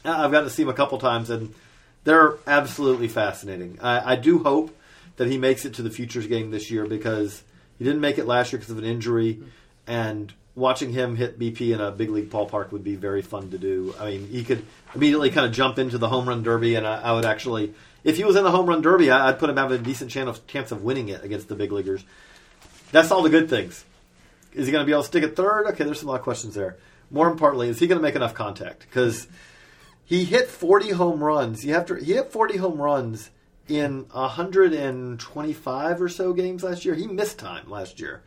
I've 0.03 0.33
gotten 0.33 0.49
to 0.49 0.53
see 0.53 0.63
him 0.63 0.69
a 0.69 0.73
couple 0.73 0.97
times, 0.97 1.29
and 1.29 1.55
they're 2.03 2.35
absolutely 2.47 3.07
fascinating. 3.07 3.79
I, 3.81 4.13
I 4.13 4.15
do 4.15 4.43
hope 4.43 4.75
that 5.17 5.27
he 5.27 5.37
makes 5.37 5.65
it 5.65 5.75
to 5.75 5.81
the 5.81 5.89
futures 5.89 6.27
game 6.27 6.51
this 6.51 6.71
year 6.71 6.85
because 6.85 7.43
he 7.77 7.85
didn't 7.85 8.01
make 8.01 8.17
it 8.17 8.25
last 8.25 8.51
year 8.51 8.59
because 8.59 8.71
of 8.71 8.77
an 8.77 8.85
injury. 8.85 9.41
and 9.87 10.33
watching 10.55 10.91
him 10.91 11.15
hit 11.15 11.39
BP 11.39 11.73
in 11.73 11.81
a 11.81 11.91
big 11.91 12.09
league 12.09 12.29
ballpark 12.29 12.71
would 12.71 12.83
be 12.83 12.95
very 12.95 13.21
fun 13.21 13.49
to 13.51 13.57
do. 13.57 13.93
I 13.99 14.11
mean, 14.11 14.27
he 14.27 14.43
could 14.43 14.65
immediately 14.93 15.31
kind 15.31 15.47
of 15.47 15.51
jump 15.51 15.79
into 15.79 15.97
the 15.97 16.07
home 16.07 16.29
run 16.29 16.43
derby, 16.43 16.75
and 16.75 16.85
I, 16.85 17.01
I 17.01 17.13
would 17.13 17.25
actually, 17.25 17.73
if 18.03 18.17
he 18.17 18.23
was 18.23 18.35
in 18.35 18.43
the 18.43 18.51
home 18.51 18.67
run 18.67 18.81
derby, 18.81 19.09
I, 19.09 19.31
would 19.31 19.39
put 19.39 19.49
him 19.49 19.57
having 19.57 19.79
a 19.79 19.83
decent 19.83 20.11
chance 20.11 20.29
of, 20.29 20.45
chance 20.47 20.71
of 20.71 20.83
winning 20.83 21.09
it 21.09 21.23
against 21.23 21.47
the 21.47 21.55
big 21.55 21.71
leaguers. 21.71 22.03
That's 22.91 23.09
all 23.09 23.23
the 23.23 23.29
good 23.29 23.49
things. 23.49 23.83
Is 24.53 24.67
he 24.67 24.71
going 24.71 24.83
to 24.83 24.85
be 24.85 24.91
able 24.91 25.01
to 25.01 25.07
stick 25.07 25.23
at 25.23 25.35
third? 25.35 25.65
Okay, 25.67 25.83
there's 25.83 26.03
a 26.03 26.07
lot 26.07 26.15
of 26.15 26.21
questions 26.21 26.53
there. 26.53 26.77
More 27.09 27.27
importantly, 27.27 27.69
is 27.69 27.79
he 27.79 27.87
going 27.87 27.97
to 27.97 28.03
make 28.03 28.15
enough 28.15 28.35
contact? 28.35 28.81
Because 28.81 29.27
he 30.05 30.25
hit 30.25 30.47
40 30.47 30.91
home 30.91 31.23
runs. 31.23 31.65
You 31.65 31.73
have 31.73 31.85
to 31.87 31.95
he 31.95 32.13
hit 32.13 32.31
40 32.31 32.57
home 32.57 32.81
runs 32.81 33.29
in 33.67 34.05
125 34.11 36.01
or 36.01 36.09
so 36.09 36.33
games 36.33 36.63
last 36.63 36.85
year. 36.85 36.95
He 36.95 37.07
missed 37.07 37.39
time 37.39 37.69
last 37.69 37.99
year. 37.99 38.21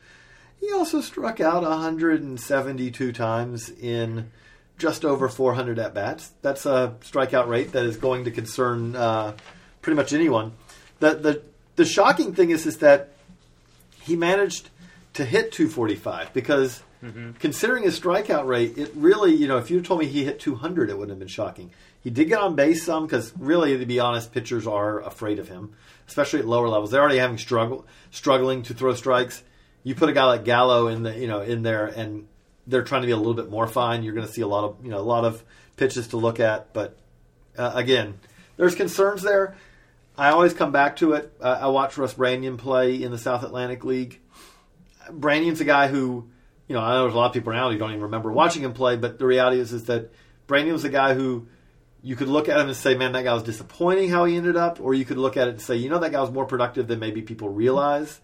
He 0.61 0.73
also 0.73 1.01
struck 1.01 1.41
out 1.41 1.63
172 1.63 3.13
times 3.13 3.71
in 3.71 4.31
just 4.79 5.05
over 5.05 5.29
400 5.29 5.79
at 5.79 5.95
bats. 5.95 6.33
That's 6.43 6.67
a 6.67 6.97
strikeout 7.01 7.47
rate 7.49 7.73
that 7.73 7.85
is 7.85 7.97
going 7.97 8.25
to 8.25 8.31
concern 8.31 8.97
uh, 8.97 9.35
pretty 9.83 9.97
much 9.97 10.13
anyone. 10.13 10.53
The, 11.01 11.15
the 11.15 11.43
the 11.77 11.85
shocking 11.85 12.35
thing 12.35 12.51
is 12.51 12.67
is 12.67 12.79
that 12.79 13.11
he 14.01 14.17
managed 14.17 14.71
to 15.17 15.25
hit 15.25 15.53
245 15.53 16.33
because 16.33 16.83
mm-hmm. 17.03 17.33
considering 17.33 17.85
his 17.85 17.99
strikeout 17.99 18.47
rate, 18.47 18.79
it 18.79 18.93
really 18.95 19.35
you 19.35 19.49
know 19.49 19.59
if 19.59 19.71
you 19.71 19.81
told 19.83 20.01
me 20.01 20.07
he 20.07 20.25
hit 20.25 20.41
200, 20.41 20.91
it 20.91 20.95
wouldn't 20.95 21.11
have 21.11 21.19
been 21.19 21.29
shocking. 21.29 21.71
He 22.03 22.11
did 22.11 22.29
get 22.29 22.39
on 22.39 22.55
base 22.55 22.85
some 22.85 23.07
because 23.07 23.33
really, 23.37 23.77
to 23.77 23.85
be 23.85 23.99
honest, 23.99 24.33
pitchers 24.33 24.67
are 24.67 25.01
afraid 25.01 25.39
of 25.39 25.49
him, 25.49 25.75
especially 26.07 26.39
at 26.39 26.47
lower 26.47 26.69
levels. 26.69 26.91
They're 26.91 27.01
already 27.01 27.19
having 27.19 27.39
struggle 27.39 27.87
struggling 28.11 28.63
to 28.65 28.75
throw 28.75 28.95
strikes 28.95 29.43
you 29.87 29.95
put 29.95 30.09
a 30.09 30.13
guy 30.13 30.25
like 30.25 30.45
Gallo 30.45 30.89
in 30.89 31.05
the 31.05 31.17
you 31.17 31.29
know 31.29 31.43
in 31.43 31.63
there, 31.63 31.87
and 31.87 32.27
they're 32.67 32.83
trying 32.83 33.03
to 33.03 33.07
be 33.07 33.13
a 33.13 33.17
little 33.17 33.35
bit 33.35 33.49
more 33.49 33.69
fine. 33.69 34.03
You're 34.03 34.15
going 34.15 34.27
to 34.27 34.33
see 34.33 34.43
a 34.43 34.47
lot 34.49 34.65
of 34.65 34.85
you 34.85 34.91
know 34.91 34.99
a 34.99 35.09
lot 35.15 35.25
of 35.25 35.45
pitches 35.77 36.09
to 36.09 36.17
look 36.17 36.41
at, 36.41 36.73
but 36.73 36.99
uh, 37.57 37.71
again, 37.73 38.19
there's 38.57 38.75
concerns 38.75 39.23
there. 39.23 39.55
I 40.19 40.31
always 40.31 40.55
come 40.55 40.73
back 40.73 40.97
to 40.97 41.13
it. 41.13 41.33
Uh, 41.41 41.59
I 41.61 41.69
watched 41.69 41.99
Russ 41.99 42.15
Branyan 42.15 42.59
play 42.59 43.01
in 43.01 43.13
the 43.13 43.19
South 43.19 43.45
Atlantic 43.45 43.85
League. 43.85 44.19
Branyan's 45.11 45.61
a 45.61 45.65
guy 45.65 45.89
who, 45.89 46.29
you 46.69 46.75
know, 46.75 46.81
I 46.81 46.95
know 46.95 47.03
there's 47.03 47.15
a 47.15 47.17
lot 47.17 47.27
of 47.27 47.33
people 47.33 47.53
now 47.53 47.71
who 47.71 47.79
don't 47.79 47.91
even 47.91 48.03
remember 48.03 48.33
watching 48.33 48.63
him 48.63 48.73
play, 48.73 48.97
but 48.97 49.19
the 49.19 49.27
reality 49.27 49.61
is 49.61 49.73
is 49.73 49.85
that 49.85 50.13
Branyan 50.49 50.73
was 50.73 50.85
a 50.85 50.89
guy 50.91 51.15
who 51.15 51.47
you 52.03 52.17
could 52.17 52.29
look 52.29 52.49
at 52.49 52.61
him 52.61 52.69
and 52.69 52.77
say, 52.77 52.95
man, 52.95 53.13
that 53.13 53.25
guy 53.25 53.35
was 53.35 53.43
disappointing 53.43 54.11
how 54.11 54.25
he 54.25 54.37
ended 54.37 54.57
up, 54.57 54.81
or 54.81 54.95
you 54.95 55.05
could 55.05 55.19
look 55.19 55.37
at 55.37 55.49
it 55.49 55.51
and 55.53 55.61
say, 55.61 55.77
you 55.77 55.89
know, 55.89 55.99
that 55.99 56.13
guy 56.13 56.21
was 56.21 56.31
more 56.31 56.47
productive 56.47 56.87
than 56.87 57.01
maybe 57.01 57.23
people 57.23 57.49
realize. 57.49 58.21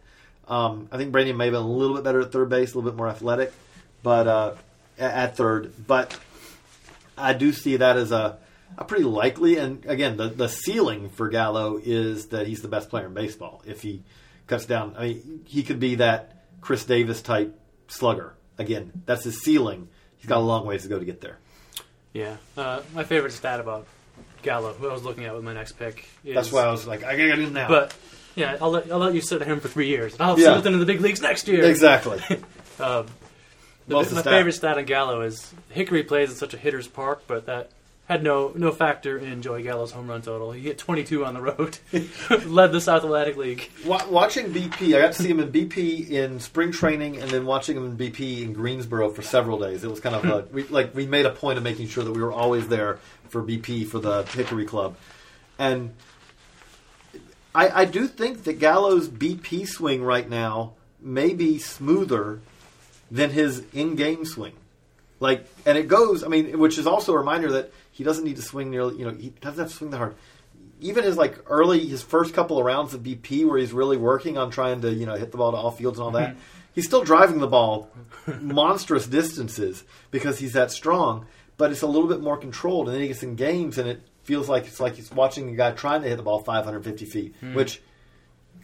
Um, 0.46 0.88
I 0.92 0.96
think 0.96 1.12
Branyan 1.12 1.36
may 1.36 1.46
have 1.46 1.52
been 1.52 1.62
a 1.62 1.66
little 1.66 1.96
bit 1.96 2.04
better 2.04 2.20
at 2.20 2.32
third 2.32 2.48
base, 2.48 2.74
a 2.74 2.78
little 2.78 2.90
bit 2.90 2.96
more 2.96 3.08
athletic, 3.08 3.52
but 4.02 4.26
uh, 4.26 4.54
at 4.98 5.36
third. 5.36 5.72
But 5.86 6.18
I 7.16 7.32
do 7.32 7.52
see 7.52 7.76
that 7.76 7.96
as 7.96 8.12
a, 8.12 8.38
a 8.76 8.84
pretty 8.84 9.04
likely. 9.04 9.56
And 9.56 9.84
again, 9.86 10.16
the 10.16 10.28
the 10.28 10.48
ceiling 10.48 11.10
for 11.10 11.28
Gallo 11.28 11.80
is 11.82 12.26
that 12.28 12.46
he's 12.46 12.62
the 12.62 12.68
best 12.68 12.88
player 12.88 13.06
in 13.06 13.14
baseball. 13.14 13.62
If 13.66 13.82
he 13.82 14.02
cuts 14.46 14.66
down, 14.66 14.94
I 14.96 15.02
mean, 15.08 15.44
he 15.46 15.62
could 15.62 15.80
be 15.80 15.96
that 15.96 16.41
Chris 16.62 16.84
Davis 16.86 17.20
type 17.20 17.60
slugger. 17.88 18.34
Again, 18.56 19.02
that's 19.04 19.24
his 19.24 19.42
ceiling. 19.42 19.88
He's 20.16 20.26
got 20.26 20.38
a 20.38 20.40
long 20.40 20.64
ways 20.64 20.84
to 20.84 20.88
go 20.88 20.98
to 20.98 21.04
get 21.04 21.20
there. 21.20 21.38
Yeah, 22.14 22.36
uh, 22.56 22.82
my 22.94 23.04
favorite 23.04 23.32
stat 23.32 23.60
about 23.60 23.86
Gallo, 24.42 24.72
who 24.72 24.88
I 24.88 24.92
was 24.92 25.02
looking 25.02 25.24
at 25.24 25.34
with 25.34 25.44
my 25.44 25.52
next 25.52 25.72
pick. 25.72 26.08
Is, 26.24 26.34
That's 26.34 26.52
why 26.52 26.62
I 26.62 26.70
was 26.70 26.86
like, 26.86 27.04
I 27.04 27.16
gotta 27.16 27.28
get 27.28 27.38
him 27.38 27.52
now. 27.52 27.68
But 27.68 27.94
yeah, 28.34 28.56
I'll 28.60 28.70
let, 28.70 28.90
I'll 28.90 28.98
let 28.98 29.14
you 29.14 29.20
sit 29.20 29.42
him 29.42 29.60
for 29.60 29.68
three 29.68 29.88
years. 29.88 30.16
I'll 30.20 30.38
yeah. 30.38 30.56
sit 30.56 30.66
him 30.66 30.74
in 30.74 30.80
the 30.80 30.86
big 30.86 31.00
leagues 31.00 31.20
next 31.20 31.48
year. 31.48 31.64
Exactly. 31.64 32.20
um, 32.80 33.06
the, 33.88 33.96
my 33.96 34.02
stat. 34.04 34.24
favorite 34.24 34.52
stat 34.52 34.78
on 34.78 34.84
Gallo 34.84 35.22
is 35.22 35.52
Hickory 35.70 36.02
plays 36.02 36.30
in 36.30 36.36
such 36.36 36.54
a 36.54 36.58
hitter's 36.58 36.86
park, 36.86 37.24
but 37.26 37.46
that 37.46 37.70
had 38.12 38.22
no 38.22 38.52
no 38.54 38.70
factor 38.70 39.18
in 39.18 39.42
Joey 39.42 39.62
Gallo's 39.62 39.90
home 39.90 40.08
run 40.08 40.22
total. 40.22 40.52
He 40.52 40.60
hit 40.60 40.78
22 40.78 41.24
on 41.24 41.34
the 41.34 41.40
road, 41.40 41.78
led 42.46 42.72
the 42.72 42.80
South 42.80 43.04
Atlantic 43.04 43.36
League. 43.36 43.70
Watching 43.84 44.52
BP, 44.52 44.94
I 44.96 45.00
got 45.00 45.14
to 45.14 45.22
see 45.22 45.28
him 45.28 45.40
in 45.40 45.50
BP 45.50 46.10
in 46.10 46.38
spring 46.38 46.72
training, 46.72 47.16
and 47.16 47.30
then 47.30 47.46
watching 47.46 47.76
him 47.76 47.86
in 47.86 47.96
BP 47.96 48.42
in 48.42 48.52
Greensboro 48.52 49.10
for 49.10 49.22
several 49.22 49.58
days. 49.58 49.82
It 49.82 49.90
was 49.90 50.00
kind 50.00 50.14
of 50.14 50.24
a, 50.24 50.46
we, 50.52 50.64
like 50.64 50.94
we 50.94 51.06
made 51.06 51.26
a 51.26 51.30
point 51.30 51.58
of 51.58 51.64
making 51.64 51.88
sure 51.88 52.04
that 52.04 52.12
we 52.12 52.22
were 52.22 52.32
always 52.32 52.68
there 52.68 52.98
for 53.30 53.42
BP 53.42 53.86
for 53.86 53.98
the 53.98 54.22
Hickory 54.24 54.66
Club, 54.66 54.96
and 55.58 55.94
I, 57.54 57.82
I 57.82 57.84
do 57.86 58.06
think 58.06 58.44
that 58.44 58.58
Gallo's 58.58 59.08
BP 59.08 59.66
swing 59.66 60.02
right 60.02 60.28
now 60.28 60.74
may 61.00 61.32
be 61.32 61.58
smoother 61.58 62.40
than 63.10 63.30
his 63.30 63.64
in-game 63.72 64.24
swing. 64.24 64.52
Like, 65.22 65.46
and 65.64 65.78
it 65.78 65.86
goes. 65.86 66.24
I 66.24 66.28
mean, 66.28 66.58
which 66.58 66.78
is 66.78 66.86
also 66.86 67.14
a 67.14 67.18
reminder 67.18 67.52
that 67.52 67.72
he 67.92 68.02
doesn't 68.02 68.24
need 68.24 68.36
to 68.36 68.42
swing 68.42 68.70
nearly. 68.70 68.98
You 68.98 69.04
know, 69.04 69.12
he 69.12 69.30
doesn't 69.30 69.58
have 69.58 69.70
to 69.70 69.74
swing 69.74 69.90
that 69.90 69.98
hard. 69.98 70.16
Even 70.80 71.04
his 71.04 71.16
like 71.16 71.38
early, 71.46 71.86
his 71.86 72.02
first 72.02 72.34
couple 72.34 72.58
of 72.58 72.64
rounds 72.64 72.92
of 72.92 73.02
BP, 73.02 73.46
where 73.46 73.56
he's 73.56 73.72
really 73.72 73.96
working 73.96 74.36
on 74.36 74.50
trying 74.50 74.80
to 74.80 74.92
you 74.92 75.06
know 75.06 75.14
hit 75.14 75.30
the 75.30 75.38
ball 75.38 75.52
to 75.52 75.56
all 75.56 75.70
fields 75.70 75.98
and 75.98 76.04
all 76.04 76.10
that, 76.10 76.34
he's 76.74 76.86
still 76.86 77.04
driving 77.04 77.38
the 77.38 77.46
ball 77.46 77.88
monstrous 78.40 79.06
distances 79.06 79.84
because 80.10 80.40
he's 80.40 80.54
that 80.54 80.72
strong. 80.72 81.26
But 81.56 81.70
it's 81.70 81.82
a 81.82 81.86
little 81.86 82.08
bit 82.08 82.20
more 82.20 82.36
controlled, 82.36 82.88
and 82.88 82.94
then 82.94 83.02
he 83.02 83.08
gets 83.08 83.22
in 83.22 83.36
games, 83.36 83.78
and 83.78 83.88
it 83.88 84.02
feels 84.24 84.48
like 84.48 84.66
it's 84.66 84.80
like 84.80 84.96
he's 84.96 85.12
watching 85.12 85.50
a 85.50 85.56
guy 85.56 85.70
trying 85.70 86.02
to 86.02 86.08
hit 86.08 86.16
the 86.16 86.22
ball 86.24 86.40
550 86.40 87.04
feet, 87.04 87.34
hmm. 87.38 87.54
which, 87.54 87.80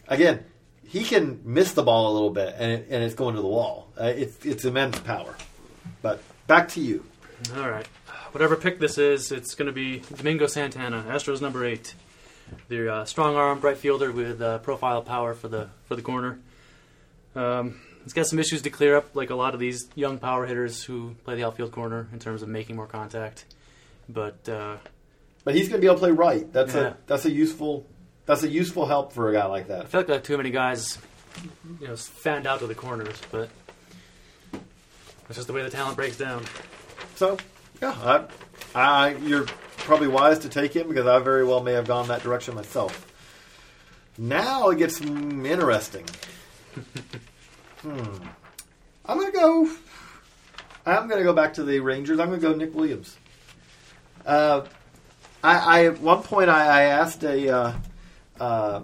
again, 0.09 0.43
he 0.83 1.03
can 1.03 1.39
miss 1.45 1.71
the 1.71 1.83
ball 1.83 2.11
a 2.11 2.13
little 2.13 2.31
bit 2.31 2.55
and, 2.57 2.71
it, 2.71 2.87
and 2.89 3.03
it's 3.03 3.15
going 3.15 3.35
to 3.35 3.41
the 3.41 3.47
wall. 3.47 3.87
Uh, 3.99 4.05
it's, 4.05 4.45
it's 4.45 4.65
immense 4.65 4.99
power. 4.99 5.35
But 6.01 6.21
back 6.49 6.67
to 6.69 6.81
you. 6.81 7.05
All 7.55 7.69
right. 7.69 7.85
Whatever 8.31 8.55
pick 8.55 8.79
this 8.79 8.97
is, 8.97 9.31
it's 9.31 9.53
going 9.53 9.67
to 9.67 9.71
be 9.71 10.01
Domingo 10.17 10.47
Santana, 10.47 11.05
Astros 11.07 11.41
number 11.41 11.63
eight. 11.63 11.93
The 12.67 12.91
uh, 12.91 13.05
strong 13.05 13.35
arm, 13.35 13.59
bright 13.59 13.77
fielder 13.77 14.11
with 14.11 14.41
uh, 14.41 14.57
profile 14.57 15.03
power 15.03 15.35
for 15.35 15.47
the 15.47 15.69
for 15.85 15.95
the 15.95 16.01
corner. 16.01 16.39
Um, 17.35 17.79
he's 18.03 18.13
got 18.13 18.25
some 18.25 18.39
issues 18.39 18.63
to 18.63 18.71
clear 18.71 18.97
up, 18.97 19.15
like 19.15 19.29
a 19.29 19.35
lot 19.35 19.53
of 19.53 19.59
these 19.59 19.87
young 19.93 20.17
power 20.17 20.47
hitters 20.47 20.83
who 20.83 21.15
play 21.23 21.35
the 21.35 21.43
outfield 21.43 21.71
corner 21.71 22.07
in 22.11 22.17
terms 22.17 22.41
of 22.41 22.49
making 22.49 22.75
more 22.75 22.87
contact. 22.87 23.45
But 24.09 24.49
uh, 24.49 24.77
but 25.43 25.53
he's 25.53 25.69
going 25.69 25.79
to 25.79 25.81
be 25.81 25.87
able 25.87 25.97
to 25.97 26.01
play 26.01 26.11
right. 26.11 26.51
That's 26.51 26.73
yeah. 26.73 26.81
a 26.81 26.93
that's 27.05 27.25
a 27.25 27.31
useful 27.31 27.85
that's 28.25 28.41
a 28.41 28.49
useful 28.49 28.87
help 28.87 29.13
for 29.13 29.29
a 29.29 29.33
guy 29.33 29.45
like 29.45 29.67
that. 29.67 29.83
I 29.83 29.85
feel 29.85 29.99
like 29.99 30.07
there 30.07 30.19
too 30.19 30.37
many 30.37 30.49
guys, 30.49 30.97
you 31.79 31.87
know, 31.87 31.95
fanned 31.95 32.47
out 32.47 32.59
to 32.61 32.67
the 32.67 32.75
corners, 32.75 33.21
but 33.31 33.49
that's 35.29 35.37
just 35.37 35.47
the 35.47 35.53
way 35.53 35.61
the 35.61 35.69
talent 35.69 35.95
breaks 35.95 36.17
down. 36.17 36.43
So, 37.13 37.37
yeah, 37.83 37.91
I, 38.03 38.25
I, 38.73 39.09
you're 39.17 39.45
probably 39.77 40.07
wise 40.07 40.39
to 40.39 40.49
take 40.49 40.75
him 40.75 40.87
because 40.87 41.05
I 41.05 41.19
very 41.19 41.45
well 41.45 41.61
may 41.61 41.73
have 41.73 41.85
gone 41.85 42.07
that 42.07 42.23
direction 42.23 42.55
myself. 42.55 43.05
Now 44.17 44.69
it 44.69 44.79
gets 44.79 44.99
interesting. 44.99 46.05
hmm. 47.83 48.17
I'm 49.05 49.19
going 49.19 49.31
to 49.31 49.37
go. 49.37 49.71
I'm 50.87 51.07
going 51.07 51.19
to 51.19 51.23
go 51.23 51.33
back 51.33 51.53
to 51.53 51.63
the 51.63 51.79
Rangers. 51.79 52.19
I'm 52.19 52.29
going 52.29 52.41
to 52.41 52.47
go 52.47 52.55
Nick 52.55 52.73
Williams. 52.73 53.15
Uh, 54.25 54.65
I, 55.43 55.57
I 55.57 55.85
at 55.85 56.01
one 56.01 56.23
point 56.23 56.49
I, 56.49 56.65
I 56.65 56.81
asked 56.85 57.23
a, 57.23 57.49
uh, 57.49 57.73
uh, 58.39 58.81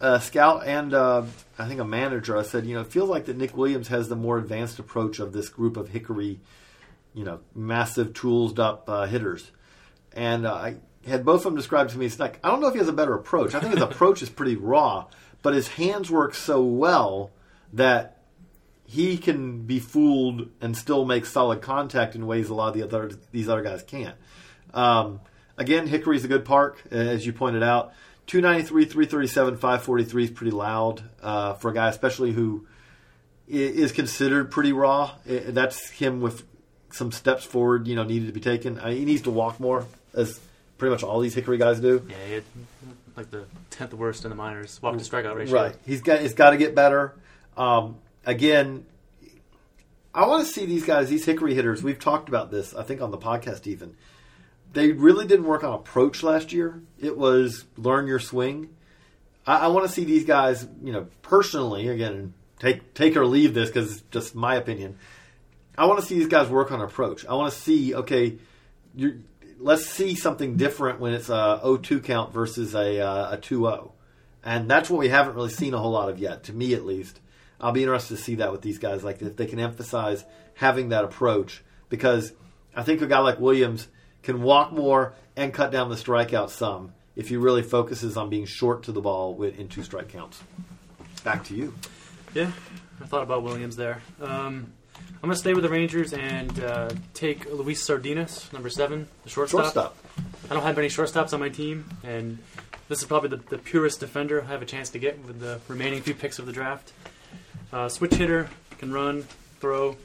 a 0.00 0.20
scout 0.20 0.66
and 0.66 0.94
uh, 0.94 1.24
I 1.58 1.66
think 1.66 1.80
a 1.80 1.84
manager. 1.84 2.36
I 2.36 2.42
said, 2.42 2.66
you 2.66 2.74
know, 2.74 2.82
it 2.82 2.92
feels 2.92 3.08
like 3.08 3.26
that 3.26 3.36
Nick 3.36 3.56
Williams 3.56 3.88
has 3.88 4.08
the 4.08 4.16
more 4.16 4.38
advanced 4.38 4.78
approach 4.78 5.18
of 5.18 5.32
this 5.32 5.48
group 5.48 5.76
of 5.76 5.88
Hickory, 5.88 6.40
you 7.14 7.24
know, 7.24 7.40
massive 7.54 8.14
tooled 8.14 8.60
up 8.60 8.88
uh, 8.88 9.06
hitters. 9.06 9.50
And 10.12 10.46
uh, 10.46 10.54
I 10.54 10.76
had 11.06 11.24
both 11.24 11.40
of 11.40 11.44
them 11.44 11.56
described 11.56 11.90
to 11.90 11.98
me. 11.98 12.06
It's 12.06 12.18
like 12.18 12.38
I 12.44 12.48
don't 12.48 12.60
know 12.60 12.68
if 12.68 12.74
he 12.74 12.78
has 12.78 12.88
a 12.88 12.92
better 12.92 13.14
approach. 13.14 13.54
I 13.54 13.60
think 13.60 13.74
his 13.74 13.82
approach 13.90 14.22
is 14.22 14.30
pretty 14.30 14.56
raw, 14.56 15.06
but 15.42 15.54
his 15.54 15.68
hands 15.68 16.10
work 16.10 16.34
so 16.34 16.62
well 16.62 17.30
that 17.72 18.16
he 18.86 19.18
can 19.18 19.62
be 19.62 19.78
fooled 19.78 20.48
and 20.60 20.76
still 20.76 21.04
make 21.04 21.26
solid 21.26 21.60
contact 21.60 22.14
in 22.14 22.26
ways 22.26 22.48
a 22.48 22.54
lot 22.54 22.68
of 22.68 22.74
the 22.74 22.82
other 22.82 23.10
these 23.32 23.48
other 23.48 23.62
guys 23.62 23.82
can't. 23.82 24.16
Um, 24.72 25.20
Again, 25.58 25.88
Hickory's 25.88 26.24
a 26.24 26.28
good 26.28 26.44
park, 26.44 26.80
as 26.92 27.26
you 27.26 27.32
pointed 27.32 27.64
out. 27.64 27.92
293, 28.28 28.84
337, 28.84 29.54
543 29.54 30.24
is 30.24 30.30
pretty 30.30 30.50
loud 30.50 31.02
uh, 31.22 31.54
for 31.54 31.70
a 31.70 31.74
guy, 31.74 31.88
especially 31.88 32.32
who 32.32 32.66
is 33.48 33.90
considered 33.92 34.50
pretty 34.50 34.72
raw. 34.72 35.12
That's 35.24 35.88
him 35.88 36.20
with 36.20 36.44
some 36.90 37.10
steps 37.10 37.44
forward, 37.44 37.88
you 37.88 37.96
know, 37.96 38.04
needed 38.04 38.26
to 38.26 38.32
be 38.32 38.40
taken. 38.40 38.78
I 38.80 38.90
mean, 38.90 38.98
he 38.98 39.04
needs 39.06 39.22
to 39.22 39.30
walk 39.30 39.58
more, 39.58 39.86
as 40.14 40.38
pretty 40.76 40.92
much 40.92 41.02
all 41.02 41.20
these 41.20 41.34
Hickory 41.34 41.56
guys 41.56 41.80
do. 41.80 42.06
Yeah, 42.06 42.34
had, 42.34 42.44
like 43.16 43.30
the 43.30 43.46
tenth 43.70 43.94
worst 43.94 44.24
in 44.24 44.30
the 44.30 44.36
minors, 44.36 44.78
walk 44.82 44.98
to 44.98 45.04
strikeout 45.04 45.34
ratio. 45.34 45.54
Right, 45.54 45.76
he's 45.86 46.02
got 46.02 46.20
he's 46.20 46.34
got 46.34 46.50
to 46.50 46.58
get 46.58 46.74
better. 46.74 47.14
Um, 47.56 47.96
again, 48.26 48.84
I 50.14 50.26
want 50.26 50.46
to 50.46 50.52
see 50.52 50.66
these 50.66 50.84
guys, 50.84 51.08
these 51.08 51.24
Hickory 51.24 51.54
hitters. 51.54 51.82
We've 51.82 51.98
talked 51.98 52.28
about 52.28 52.50
this, 52.50 52.74
I 52.74 52.82
think, 52.82 53.00
on 53.00 53.10
the 53.10 53.18
podcast 53.18 53.66
even 53.66 53.96
they 54.72 54.92
really 54.92 55.26
didn't 55.26 55.46
work 55.46 55.64
on 55.64 55.72
approach 55.72 56.22
last 56.22 56.52
year. 56.52 56.82
It 56.98 57.16
was 57.16 57.64
learn 57.76 58.06
your 58.06 58.18
swing. 58.18 58.70
I, 59.46 59.60
I 59.60 59.66
want 59.68 59.86
to 59.86 59.92
see 59.92 60.04
these 60.04 60.24
guys, 60.24 60.66
you 60.82 60.92
know, 60.92 61.06
personally 61.22 61.88
again, 61.88 62.34
take 62.58 62.94
take 62.94 63.16
or 63.16 63.26
leave 63.26 63.54
this 63.54 63.68
because 63.68 63.92
it's 63.92 64.04
just 64.10 64.34
my 64.34 64.56
opinion. 64.56 64.98
I 65.76 65.86
want 65.86 66.00
to 66.00 66.06
see 66.06 66.18
these 66.18 66.28
guys 66.28 66.48
work 66.48 66.72
on 66.72 66.80
approach. 66.80 67.24
I 67.26 67.34
want 67.34 67.52
to 67.52 67.58
see 67.58 67.94
okay, 67.94 68.38
let's 69.58 69.86
see 69.86 70.14
something 70.14 70.56
different 70.56 71.00
when 71.00 71.12
it's 71.14 71.28
a 71.28 71.60
0-2 71.64 72.04
count 72.04 72.32
versus 72.32 72.74
a 72.74 73.00
uh, 73.00 73.34
a 73.34 73.38
2-0. 73.38 73.92
and 74.44 74.70
that's 74.70 74.90
what 74.90 74.98
we 74.98 75.08
haven't 75.08 75.34
really 75.34 75.50
seen 75.50 75.74
a 75.74 75.78
whole 75.78 75.92
lot 75.92 76.08
of 76.08 76.18
yet, 76.18 76.44
to 76.44 76.52
me 76.52 76.74
at 76.74 76.84
least. 76.84 77.20
I'll 77.60 77.72
be 77.72 77.82
interested 77.82 78.16
to 78.16 78.22
see 78.22 78.36
that 78.36 78.52
with 78.52 78.62
these 78.62 78.78
guys, 78.78 79.02
like 79.02 79.20
if 79.20 79.36
they 79.36 79.46
can 79.46 79.58
emphasize 79.58 80.24
having 80.54 80.90
that 80.90 81.04
approach, 81.04 81.64
because 81.88 82.32
I 82.74 82.82
think 82.84 83.02
a 83.02 83.06
guy 83.06 83.18
like 83.18 83.40
Williams 83.40 83.88
can 84.28 84.42
walk 84.42 84.72
more 84.72 85.14
and 85.36 85.54
cut 85.54 85.72
down 85.72 85.88
the 85.88 85.94
strikeout 85.94 86.50
some 86.50 86.92
if 87.16 87.30
he 87.30 87.38
really 87.38 87.62
focuses 87.62 88.14
on 88.18 88.28
being 88.28 88.44
short 88.44 88.82
to 88.82 88.92
the 88.92 89.00
ball 89.00 89.42
in 89.42 89.68
two 89.68 89.82
strike 89.82 90.10
counts. 90.10 90.42
Back 91.24 91.44
to 91.44 91.54
you. 91.54 91.72
Yeah, 92.34 92.50
I 93.00 93.06
thought 93.06 93.22
about 93.22 93.42
Williams 93.42 93.74
there. 93.74 94.02
Um, 94.20 94.70
I'm 94.98 95.22
going 95.22 95.32
to 95.32 95.38
stay 95.38 95.54
with 95.54 95.62
the 95.62 95.70
Rangers 95.70 96.12
and 96.12 96.62
uh, 96.62 96.90
take 97.14 97.50
Luis 97.50 97.82
Sardinas, 97.82 98.52
number 98.52 98.68
seven, 98.68 99.08
the 99.24 99.30
shortstop. 99.30 99.62
Shortstop. 99.62 99.96
I 100.50 100.52
don't 100.52 100.62
have 100.62 100.76
any 100.76 100.88
shortstops 100.88 101.32
on 101.32 101.40
my 101.40 101.48
team, 101.48 101.88
and 102.04 102.36
this 102.90 102.98
is 102.98 103.06
probably 103.06 103.30
the, 103.30 103.38
the 103.48 103.56
purest 103.56 103.98
defender 104.00 104.42
I 104.42 104.48
have 104.48 104.60
a 104.60 104.66
chance 104.66 104.90
to 104.90 104.98
get 104.98 105.24
with 105.24 105.40
the 105.40 105.58
remaining 105.68 106.02
few 106.02 106.14
picks 106.14 106.38
of 106.38 106.44
the 106.44 106.52
draft. 106.52 106.92
Uh, 107.72 107.88
switch 107.88 108.12
hitter, 108.12 108.50
can 108.76 108.92
run, 108.92 109.22
throw. 109.58 109.96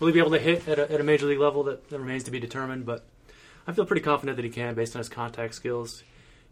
Will 0.00 0.08
he 0.08 0.12
be 0.12 0.18
able 0.18 0.32
to 0.32 0.40
hit 0.40 0.66
at 0.66 0.80
a, 0.80 0.90
at 0.90 1.00
a 1.00 1.04
major 1.04 1.26
league 1.26 1.38
level? 1.38 1.62
That, 1.62 1.88
that 1.90 1.98
remains 2.00 2.24
to 2.24 2.32
be 2.32 2.40
determined, 2.40 2.84
but 2.84 3.04
I 3.66 3.72
feel 3.72 3.84
pretty 3.86 4.02
confident 4.02 4.36
that 4.36 4.44
he 4.44 4.50
can 4.50 4.74
based 4.74 4.94
on 4.94 5.00
his 5.00 5.08
contact 5.08 5.54
skills. 5.54 6.02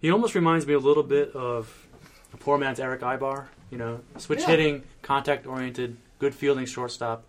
He 0.00 0.10
almost 0.10 0.34
reminds 0.34 0.66
me 0.66 0.74
a 0.74 0.78
little 0.78 1.02
bit 1.02 1.34
of 1.34 1.86
a 2.32 2.36
poor 2.36 2.58
man's 2.58 2.80
Eric 2.80 3.00
Aybar. 3.02 3.46
You 3.70 3.78
know, 3.78 4.00
switch 4.18 4.40
Yeah. 4.40 4.46
hitting, 4.48 4.82
contact 5.02 5.46
oriented, 5.46 5.96
good 6.18 6.34
fielding 6.34 6.66
shortstop. 6.66 7.24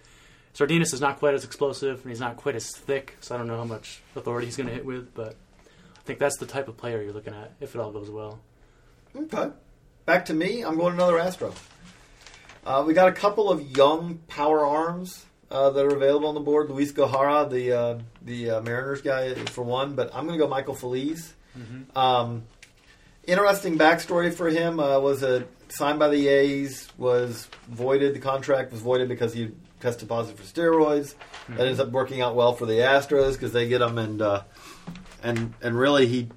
Sardinas 0.54 0.93
is 0.93 1.02
not 1.02 1.19
quite 1.19 1.34
as 1.34 1.43
explosive 1.43 2.02
and 2.02 2.10
he's 2.10 2.19
not 2.19 2.38
quite 2.38 2.56
as 2.56 2.69
thick, 2.71 3.15
so 3.19 3.36
I 3.36 3.38
don't 3.38 3.48
know 3.48 3.58
how 3.58 3.63
much 3.65 4.02
authority 4.15 4.45
he's 4.48 4.56
going 4.58 4.67
to 4.67 4.74
hit 4.74 4.86
with, 4.86 5.13
but 5.13 5.36
I 5.65 6.02
think 6.06 6.19
that's 6.19 6.38
the 6.38 6.45
type 6.45 6.67
of 6.67 6.78
player 6.78 7.02
you're 7.02 7.13
looking 7.13 7.34
at 7.34 7.52
if 7.60 7.76
it 7.76 7.82
all 7.82 7.91
goes 7.91 8.10
well. 8.10 8.39
Okay. 9.15 9.50
Back 10.06 10.26
to 10.26 10.34
me. 10.34 10.63
I'm 10.63 10.78
going 10.78 10.93
another 10.93 11.19
Astro. 11.19 11.54
Uh, 12.65 12.84
we 12.86 12.93
got 12.93 13.08
a 13.08 13.12
couple 13.12 13.50
of 13.50 13.76
young 13.78 14.19
power 14.28 14.65
arms 14.65 15.26
uh, 15.51 15.69
that 15.69 15.86
are 15.86 15.95
available 15.95 16.27
on 16.27 16.36
the 16.36 16.41
board. 16.41 16.69
Luiz 16.69 16.91
Gohara, 16.93 17.49
the 17.49 17.71
uh, 17.71 17.99
the 18.21 18.51
uh, 18.51 18.62
Mariners 18.62 19.01
guy, 19.01 19.34
for 19.45 19.63
one, 19.63 19.95
but 19.95 20.13
I'm 20.13 20.25
going 20.25 20.38
to 20.38 20.43
go 20.43 20.49
Michael 20.49 20.75
Feliz. 20.75 21.34
Um, 21.95 22.43
interesting 23.25 23.77
backstory 23.77 24.34
for 24.34 24.49
him 24.49 24.79
uh, 24.79 24.99
was 24.99 25.23
a 25.23 25.45
signed 25.69 25.99
by 25.99 26.10
the 26.10 26.27
A's, 26.27 26.89
was 26.97 27.47
voided. 27.67 28.13
The 28.13 28.19
contract 28.19 28.71
was 28.71 28.81
voided 28.81 29.10
because 29.10 29.34
he 29.34 29.51
tested 29.79 30.08
positive 30.10 30.39
for 30.39 30.45
steroids. 30.45 31.15
That 31.49 31.67
ends 31.67 31.79
up 31.79 31.89
working 31.89 32.21
out 32.21 32.36
well 32.36 32.53
for 32.53 32.65
the 32.65 32.79
Astros 32.79 33.34
because 33.34 33.53
they 33.53 33.67
get 33.67 33.81
him 33.81 33.97
and 33.97 34.21
uh, 34.21 34.43
and 35.23 35.53
and 35.62 35.77
really 35.77 36.08
he 36.08 36.29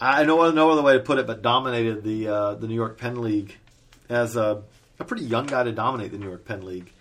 I 0.00 0.24
know 0.24 0.50
no 0.50 0.70
other 0.70 0.82
way 0.82 0.94
to 0.94 1.00
put 1.00 1.18
it, 1.18 1.26
but 1.26 1.42
dominated 1.42 2.04
the 2.04 2.28
uh, 2.28 2.54
the 2.54 2.68
New 2.68 2.74
York 2.74 2.98
Penn 2.98 3.20
League 3.20 3.56
as 4.08 4.36
a, 4.36 4.62
a 4.98 5.04
pretty 5.04 5.24
young 5.24 5.46
guy 5.46 5.64
to 5.64 5.72
dominate 5.72 6.12
the 6.12 6.18
New 6.18 6.28
York 6.28 6.44
Penn 6.44 6.64
League. 6.64 6.92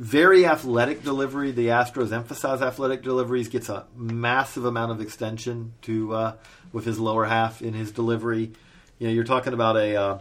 Very 0.00 0.46
athletic 0.46 1.02
delivery. 1.02 1.50
The 1.50 1.66
Astros 1.66 2.10
emphasize 2.10 2.62
athletic 2.62 3.02
deliveries. 3.02 3.50
Gets 3.50 3.68
a 3.68 3.84
massive 3.94 4.64
amount 4.64 4.92
of 4.92 5.02
extension 5.02 5.74
to 5.82 6.14
uh, 6.14 6.36
with 6.72 6.86
his 6.86 6.98
lower 6.98 7.26
half 7.26 7.60
in 7.60 7.74
his 7.74 7.92
delivery. 7.92 8.52
You 8.98 9.08
know, 9.08 9.12
you're 9.12 9.24
talking 9.24 9.52
about 9.52 9.76
a 9.76 9.96
uh, 9.96 10.18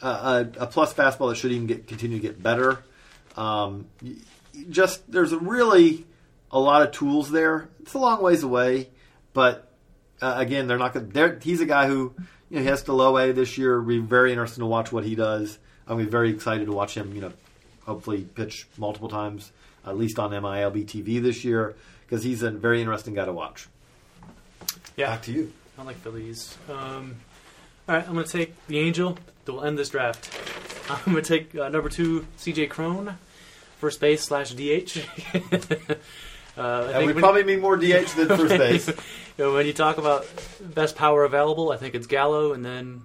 a, 0.00 0.48
a, 0.60 0.66
plus 0.66 0.94
fastball 0.94 1.28
that 1.28 1.34
should 1.34 1.52
even 1.52 1.66
get 1.66 1.86
continue 1.86 2.16
to 2.16 2.22
get 2.22 2.42
better. 2.42 2.82
Um, 3.36 3.88
just 4.70 5.12
there's 5.12 5.34
really 5.34 6.06
a 6.50 6.58
lot 6.58 6.80
of 6.80 6.92
tools 6.92 7.30
there. 7.30 7.68
It's 7.80 7.92
a 7.92 7.98
long 7.98 8.22
ways 8.22 8.42
away, 8.44 8.88
but 9.34 9.70
uh, 10.22 10.36
again, 10.38 10.68
they're 10.68 10.78
not 10.78 10.94
going. 10.94 11.10
to 11.12 11.38
He's 11.42 11.60
a 11.60 11.66
guy 11.66 11.86
who 11.86 12.14
you 12.48 12.56
know 12.56 12.60
he 12.62 12.68
has 12.68 12.84
to 12.84 12.94
low 12.94 13.18
A 13.18 13.32
this 13.32 13.58
year. 13.58 13.78
Be 13.82 13.98
very 13.98 14.32
interesting 14.32 14.62
to 14.62 14.66
watch 14.66 14.90
what 14.90 15.04
he 15.04 15.14
does. 15.14 15.58
I'm 15.86 16.08
very 16.08 16.30
excited 16.30 16.64
to 16.64 16.72
watch 16.72 16.94
him. 16.94 17.14
You 17.14 17.20
know, 17.20 17.32
hopefully 17.88 18.22
pitch 18.34 18.66
multiple 18.76 19.08
times, 19.08 19.50
at 19.84 19.96
least 19.96 20.18
on 20.18 20.30
MILB 20.30 20.84
TV 20.86 21.20
this 21.22 21.42
year, 21.44 21.74
because 22.06 22.22
he's 22.22 22.42
a 22.42 22.50
very 22.50 22.80
interesting 22.80 23.14
guy 23.14 23.24
to 23.24 23.32
watch. 23.32 23.66
Yeah, 24.96 25.10
Back 25.12 25.22
to 25.22 25.32
you. 25.32 25.52
I 25.78 25.82
like 25.84 25.96
Feliz. 25.96 26.56
Um, 26.68 27.16
all 27.88 27.94
right, 27.96 28.06
I'm 28.06 28.12
going 28.14 28.26
to 28.26 28.30
take 28.32 28.54
the 28.66 28.78
Angel 28.78 29.16
that 29.44 29.52
will 29.52 29.64
end 29.64 29.78
this 29.78 29.88
draft. 29.88 30.30
I'm 31.06 31.12
going 31.12 31.24
to 31.24 31.38
take 31.38 31.54
uh, 31.54 31.68
number 31.70 31.88
two, 31.88 32.26
CJ 32.38 32.68
Cron, 32.68 33.16
first 33.78 34.00
base 34.00 34.22
slash 34.22 34.50
DH. 34.52 34.98
uh, 36.56 36.90
And 36.94 37.06
we 37.06 37.12
probably 37.14 37.44
mean 37.44 37.60
more 37.60 37.76
DH 37.76 38.08
than 38.16 38.28
first 38.28 38.58
base. 38.58 38.88
you 38.88 38.94
know, 39.38 39.54
when 39.54 39.66
you 39.66 39.72
talk 39.72 39.98
about 39.98 40.26
best 40.60 40.96
power 40.96 41.24
available, 41.24 41.70
I 41.72 41.76
think 41.76 41.94
it's 41.94 42.06
Gallo 42.06 42.52
and 42.52 42.64
then 42.64 43.02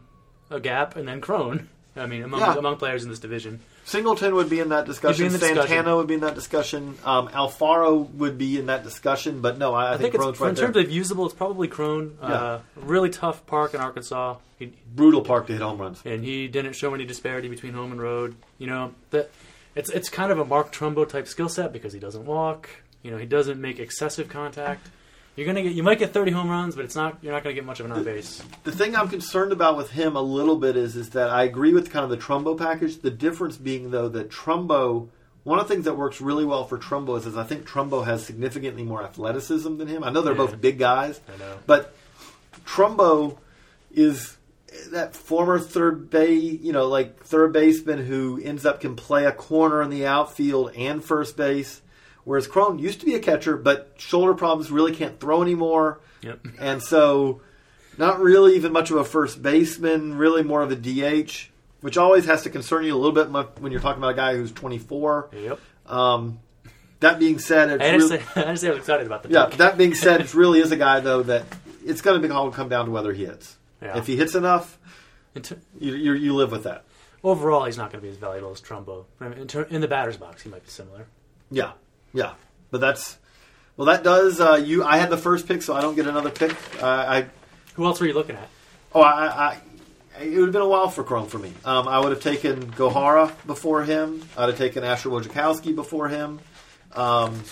a 0.49 0.59
gap 0.59 0.95
and 0.95 1.07
then 1.07 1.21
Cron. 1.21 1.69
I 1.95 2.07
mean, 2.07 2.23
among 2.23 2.39
Yeah. 2.39 2.57
among 2.57 2.77
players 2.77 3.03
in 3.03 3.09
this 3.09 3.19
division. 3.19 3.59
Singleton 3.85 4.35
would 4.35 4.49
be 4.49 4.59
in 4.59 4.69
that 4.69 4.85
discussion. 4.85 5.25
in 5.25 5.31
Santana 5.31 5.61
discussion. 5.61 5.95
would 5.95 6.07
be 6.07 6.13
in 6.13 6.19
that 6.21 6.35
discussion. 6.35 6.97
Um, 7.03 7.27
Alfaro 7.29 8.09
would 8.15 8.37
be 8.37 8.57
in 8.57 8.67
that 8.67 8.83
discussion. 8.83 9.41
But 9.41 9.57
no, 9.57 9.73
I, 9.73 9.91
I, 9.91 9.93
I, 9.93 9.97
think, 9.97 10.15
Cron's 10.15 10.31
it's 10.31 10.39
right 10.39 10.49
in 10.49 10.55
there. 10.55 10.65
terms 10.65 10.77
of 10.77 10.91
usable, 10.91 11.25
it's 11.25 11.35
probably 11.35 11.67
Cron. 11.67 12.17
Uh, 12.21 12.59
really 12.75 13.09
tough 13.09 13.45
park 13.45 13.73
in 13.73 13.81
Arkansas. 13.81 14.37
He, 14.57 14.73
Brutal 14.95 15.21
park 15.21 15.47
to 15.47 15.53
hit 15.53 15.61
home 15.61 15.79
runs. 15.79 16.01
and 16.05 16.23
he 16.23 16.47
didn't 16.47 16.73
show 16.73 16.93
any 16.93 17.05
disparity 17.05 17.49
between 17.49 17.73
home 17.73 17.91
and 17.91 18.01
road. 18.01 18.35
You 18.57 18.67
know 18.67 18.93
that 19.09 19.31
it's 19.75 19.89
it's 19.89 20.09
kind 20.09 20.31
of 20.31 20.39
a 20.39 20.45
Mark 20.45 20.71
Trumbo 20.71 21.07
type 21.07 21.27
skill 21.27 21.49
set 21.49 21.73
because 21.73 21.91
he 21.91 21.99
doesn't 21.99 22.25
walk. 22.25 22.69
You 23.01 23.11
know 23.11 23.17
he 23.17 23.25
doesn't 23.25 23.59
make 23.59 23.79
excessive 23.79 24.29
contact. 24.29 24.87
You're 25.35 25.47
gonna 25.47 25.63
get 25.63 25.73
you 25.73 25.81
might 25.83 25.97
get 25.99 26.13
30 26.13 26.31
home 26.31 26.49
runs, 26.49 26.75
but 26.75 26.85
it's 26.85 26.95
not 26.95 27.17
you're 27.21 27.33
not 27.33 27.43
gonna 27.43 27.55
get 27.55 27.65
much 27.65 27.79
of 27.79 27.87
an 27.87 27.91
on 27.91 28.03
base. 28.03 28.41
The 28.63 28.71
thing 28.71 28.95
I'm 28.95 29.09
concerned 29.09 29.51
about 29.51 29.75
with 29.77 29.89
him 29.91 30.15
a 30.15 30.21
little 30.21 30.57
bit 30.57 30.77
is 30.77 30.95
is 30.95 31.09
that 31.11 31.29
I 31.29 31.43
agree 31.43 31.73
with 31.73 31.89
kind 31.91 32.03
of 32.03 32.09
the 32.11 32.17
Trumbo 32.17 32.57
package. 32.57 32.99
The 33.01 33.09
difference 33.09 33.57
being 33.57 33.89
though 33.91 34.09
that 34.09 34.29
Trumbo, 34.29 35.07
one 35.43 35.57
of 35.59 35.67
the 35.67 35.73
things 35.73 35.85
that 35.85 35.95
works 35.97 36.21
really 36.21 36.45
well 36.45 36.65
for 36.65 36.77
Trumbo 36.77 37.17
is, 37.17 37.25
is 37.25 37.35
I 37.35 37.43
think 37.43 37.67
Trumbo 37.67 38.05
has 38.05 38.23
significantly 38.23 38.83
more 38.83 39.01
athleticism 39.03 39.77
than 39.77 39.87
him. 39.87 40.03
I 40.03 40.11
know 40.11 40.21
they're 40.21 40.33
Yeah. 40.33 40.37
both 40.45 40.61
big 40.61 40.77
guys, 40.77 41.19
I 41.33 41.37
know. 41.39 41.55
but 41.65 41.95
Trumbo 42.65 43.37
is 43.91 44.37
that 44.91 45.15
former 45.15 45.59
third 45.59 46.09
base, 46.09 46.59
you 46.61 46.71
know, 46.73 46.87
like 46.87 47.23
third 47.23 47.53
baseman 47.53 48.05
who 48.05 48.39
ends 48.43 48.65
up 48.65 48.81
can 48.81 48.95
play 48.95 49.25
a 49.25 49.31
corner 49.31 49.81
in 49.81 49.89
the 49.89 50.05
outfield 50.05 50.71
and 50.75 51.03
first 51.03 51.37
base. 51.37 51.81
Whereas 52.25 52.47
Cron 52.47 52.79
used 52.79 52.99
to 53.01 53.05
be 53.05 53.15
a 53.15 53.19
catcher, 53.19 53.57
but 53.57 53.93
shoulder 53.97 54.33
problems 54.33 54.71
really 54.71 54.93
can't 54.93 55.19
throw 55.19 55.41
anymore. 55.41 55.99
Yep. 56.21 56.39
And 56.59 56.81
so, 56.81 57.41
not 57.97 58.21
really 58.21 58.55
even 58.55 58.71
much 58.71 58.91
of 58.91 58.97
a 58.97 59.03
first 59.03 59.41
baseman, 59.41 60.17
really 60.17 60.41
more 60.41 60.61
of 60.61 60.71
a 60.71 60.75
DH, 60.75 61.49
which 61.81 61.97
always 61.97 62.25
has 62.25 62.43
to 62.43 62.49
concern 62.49 62.85
you 62.85 62.95
a 62.95 62.97
little 62.97 63.11
bit 63.11 63.29
when 63.59 63.71
you're 63.71 63.81
talking 63.81 64.01
about 64.01 64.11
a 64.11 64.15
guy 64.15 64.35
who's 64.35 64.51
24. 64.53 65.29
Yep. 65.33 65.59
Um, 65.87 66.39
that 67.01 67.19
being 67.19 67.39
said, 67.39 67.69
it's 67.69 67.83
I 67.83 67.87
had, 67.87 67.99
really, 67.99 68.19
I 68.35 68.39
had 68.39 68.59
say 68.59 68.67
I 68.67 68.71
was 68.71 68.79
excited 68.79 69.05
about 69.05 69.23
the 69.23 69.29
yeah. 69.29 69.45
pick. 69.45 69.57
That 69.57 69.77
being 69.77 69.93
said, 69.93 70.21
it 70.21 70.33
really 70.33 70.59
is 70.59 70.71
a 70.71 70.77
guy 70.77 71.01
though 71.01 71.23
that 71.23 71.45
it's 71.85 72.01
going 72.01 72.21
to 72.21 72.25
be 72.25 72.33
all 72.33 72.49
come 72.51 72.69
down 72.69 72.85
to 72.85 72.91
whether 72.91 73.11
he 73.11 73.25
hits. 73.25 73.57
Yeah. 73.81 73.97
If 73.97 74.07
he 74.07 74.15
hits 74.15 74.33
enough, 74.33 74.79
ter- 75.41 75.57
you, 75.77 75.95
you, 75.95 76.13
you 76.13 76.33
live 76.33 76.51
with 76.51 76.63
that. 76.63 76.85
overall, 77.21 77.65
he's 77.65 77.77
not 77.77 77.91
going 77.91 78.01
to 78.01 78.07
be 78.07 78.09
as 78.09 78.17
valuable 78.17 78.51
as 78.51 78.61
Trumbo. 78.61 79.05
I 79.19 79.27
mean, 79.27 79.39
in, 79.39 79.47
ter- 79.47 79.63
in 79.63 79.81
the 79.81 79.89
batter's 79.89 80.15
box, 80.15 80.41
he 80.41 80.49
might 80.49 80.63
be 80.63 80.69
similar. 80.69 81.05
Yeah, 81.51 81.73
yeah. 82.13 82.33
But 82.71 82.81
that's 82.81 83.17
well, 83.77 83.87
that 83.87 84.03
does 84.03 84.39
uh, 84.39 84.55
you. 84.55 84.83
I 84.83 84.97
had 84.97 85.09
the 85.09 85.17
first 85.17 85.47
pick, 85.47 85.61
so 85.61 85.75
I 85.75 85.81
don't 85.81 85.95
get 85.95 86.07
another 86.07 86.29
pick. 86.29 86.55
Uh, 86.81 86.85
I 86.85 87.27
Who 87.75 87.85
else 87.85 87.99
were 87.99 88.07
you 88.07 88.13
looking 88.13 88.35
at? 88.35 88.49
Oh, 88.93 89.01
I, 89.01 89.25
I, 89.25 89.57
it 90.21 90.37
would 90.37 90.45
have 90.45 90.51
been 90.51 90.61
a 90.61 90.67
while 90.67 90.89
for 90.89 91.03
Cron 91.03 91.27
for 91.27 91.39
me. 91.39 91.51
Um, 91.65 91.87
I 91.87 91.99
would 91.99 92.11
have 92.11 92.21
taken 92.21 92.71
Gohara 92.73 93.33
before 93.47 93.83
him. 93.83 94.23
I'd 94.37 94.49
have 94.49 94.57
taken 94.57 94.83
Asher 94.83 95.09
Wojciechowski 95.09 95.75
before 95.75 96.07
him. 96.09 96.39
Um, 96.93 97.43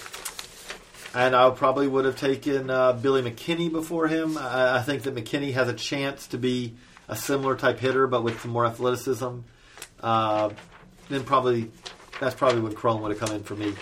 and 1.16 1.36
I 1.36 1.50
probably 1.50 1.88
would 1.88 2.06
have 2.06 2.18
taken 2.18 2.70
uh, 2.70 2.94
Billy 2.94 3.24
McKinney 3.24 3.72
before 3.72 4.08
him. 4.08 4.38
I, 4.38 4.78
I 4.78 4.82
think 4.84 5.04
that 5.04 5.16
McKinney 5.16 5.54
has 5.54 5.68
a 5.68 5.74
chance 5.74 6.28
to 6.28 6.38
be 6.38 6.76
a 7.08 7.16
similar 7.16 7.56
type 7.56 7.80
hitter, 7.80 8.06
but 8.06 8.24
with 8.24 8.40
some 8.42 8.52
more 8.52 8.68
athleticism. 8.68 9.40
Uh, 10.00 10.50
then 11.10 11.24
probably 11.24 11.72
that's 12.20 12.36
probably 12.36 12.62
when 12.62 12.74
Cron 12.74 13.02
would 13.02 13.12
have 13.12 13.20
come 13.20 13.36
in 13.36 13.44
for 13.44 13.56
me. 13.56 13.74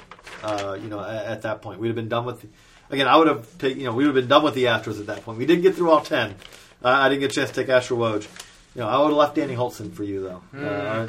Uh, 0.43 0.77
you 0.81 0.87
know, 0.89 0.99
at, 0.99 1.25
at 1.25 1.41
that 1.43 1.61
point, 1.61 1.79
we'd 1.79 1.87
have 1.89 1.95
been 1.95 2.09
done 2.09 2.25
with. 2.25 2.45
Again, 2.89 3.07
I 3.07 3.17
would 3.17 3.27
have 3.27 3.57
taken. 3.57 3.79
You 3.79 3.85
know, 3.87 3.93
we 3.93 4.05
would 4.05 4.15
have 4.15 4.23
been 4.23 4.29
done 4.29 4.43
with 4.43 4.55
the 4.55 4.65
Astros 4.65 4.99
at 4.99 5.07
that 5.07 5.23
point. 5.23 5.37
We 5.37 5.45
didn't 5.45 5.63
get 5.63 5.75
through 5.75 5.91
all 5.91 6.01
ten. 6.01 6.35
Uh, 6.83 6.87
I 6.89 7.09
didn't 7.09 7.21
get 7.21 7.31
a 7.31 7.35
chance 7.35 7.49
to 7.51 7.55
take 7.55 7.69
Asher 7.69 7.95
Woj. 7.95 8.27
You 8.75 8.81
know, 8.81 8.87
I 8.87 8.99
would 8.99 9.09
have 9.09 9.17
left 9.17 9.35
Danny 9.35 9.55
Hultzen 9.55 9.93
for 9.93 10.03
you 10.03 10.21
though. 10.21 10.41
Uh, 10.57 11.07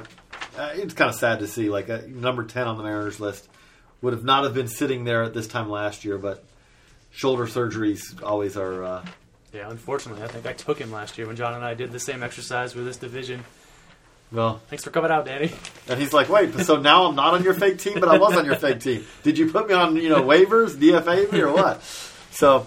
uh, 0.58 0.70
it's 0.74 0.94
kind 0.94 1.08
of 1.10 1.14
sad 1.14 1.38
to 1.40 1.46
see, 1.46 1.70
like 1.70 1.88
uh, 1.88 2.00
number 2.08 2.44
ten 2.44 2.66
on 2.66 2.76
the 2.76 2.82
Mariners 2.82 3.20
list 3.20 3.48
would 4.02 4.12
have 4.12 4.24
not 4.24 4.44
have 4.44 4.54
been 4.54 4.66
sitting 4.68 5.04
there 5.04 5.22
at 5.22 5.34
this 5.34 5.46
time 5.46 5.70
last 5.70 6.04
year, 6.04 6.18
but 6.18 6.42
shoulder 7.10 7.46
surgeries 7.46 8.22
always 8.22 8.56
are. 8.56 8.82
Uh, 8.84 9.04
Yeah, 9.52 9.68
unfortunately, 9.70 10.22
I 10.22 10.28
think 10.28 10.46
I 10.46 10.52
took 10.52 10.78
him 10.78 10.90
last 10.92 11.18
year 11.18 11.26
when 11.26 11.36
John 11.36 11.54
and 11.54 11.64
I 11.64 11.74
did 11.74 11.92
the 11.92 11.98
same 12.00 12.22
exercise 12.22 12.74
with 12.74 12.84
this 12.86 12.96
division. 12.96 13.44
Well, 14.32 14.60
Thanks 14.68 14.84
for 14.84 14.90
coming 14.90 15.10
out, 15.10 15.26
Danny. 15.26 15.50
and 15.88 16.00
he's 16.00 16.12
like, 16.12 16.28
wait, 16.28 16.54
so 16.60 16.80
now 16.80 17.06
I'm 17.06 17.16
not 17.16 17.34
on 17.34 17.42
your 17.42 17.54
fake 17.54 17.78
team, 17.78 17.98
but 17.98 18.08
I 18.08 18.16
was 18.16 18.36
on 18.36 18.44
your 18.44 18.54
fake 18.56 18.78
team. 18.80 19.04
Did 19.24 19.38
you 19.38 19.50
put 19.50 19.68
me 19.68 19.74
on, 19.74 19.96
you 19.96 20.08
know, 20.08 20.22
waivers, 20.22 20.76
DFA 20.76 21.32
me, 21.32 21.40
or 21.40 21.52
what? 21.52 21.82
So, 22.30 22.64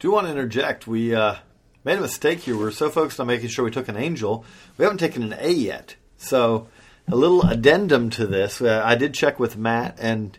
do 0.00 0.10
want 0.10 0.26
to 0.26 0.32
interject. 0.32 0.88
We 0.88 1.14
uh, 1.14 1.36
made 1.84 1.98
a 1.98 2.00
mistake 2.00 2.40
here. 2.40 2.56
We 2.56 2.64
are 2.64 2.72
so 2.72 2.90
focused 2.90 3.20
on 3.20 3.28
making 3.28 3.50
sure 3.50 3.64
we 3.64 3.70
took 3.70 3.86
an 3.88 3.96
angel, 3.96 4.44
we 4.76 4.84
haven't 4.84 4.98
taken 4.98 5.22
an 5.22 5.36
A 5.38 5.50
yet. 5.50 5.94
So, 6.18 6.66
a 7.06 7.14
little 7.14 7.42
addendum 7.42 8.10
to 8.10 8.26
this. 8.26 8.60
Uh, 8.60 8.82
I 8.84 8.96
did 8.96 9.14
check 9.14 9.38
with 9.38 9.56
Matt, 9.56 9.96
and 10.00 10.36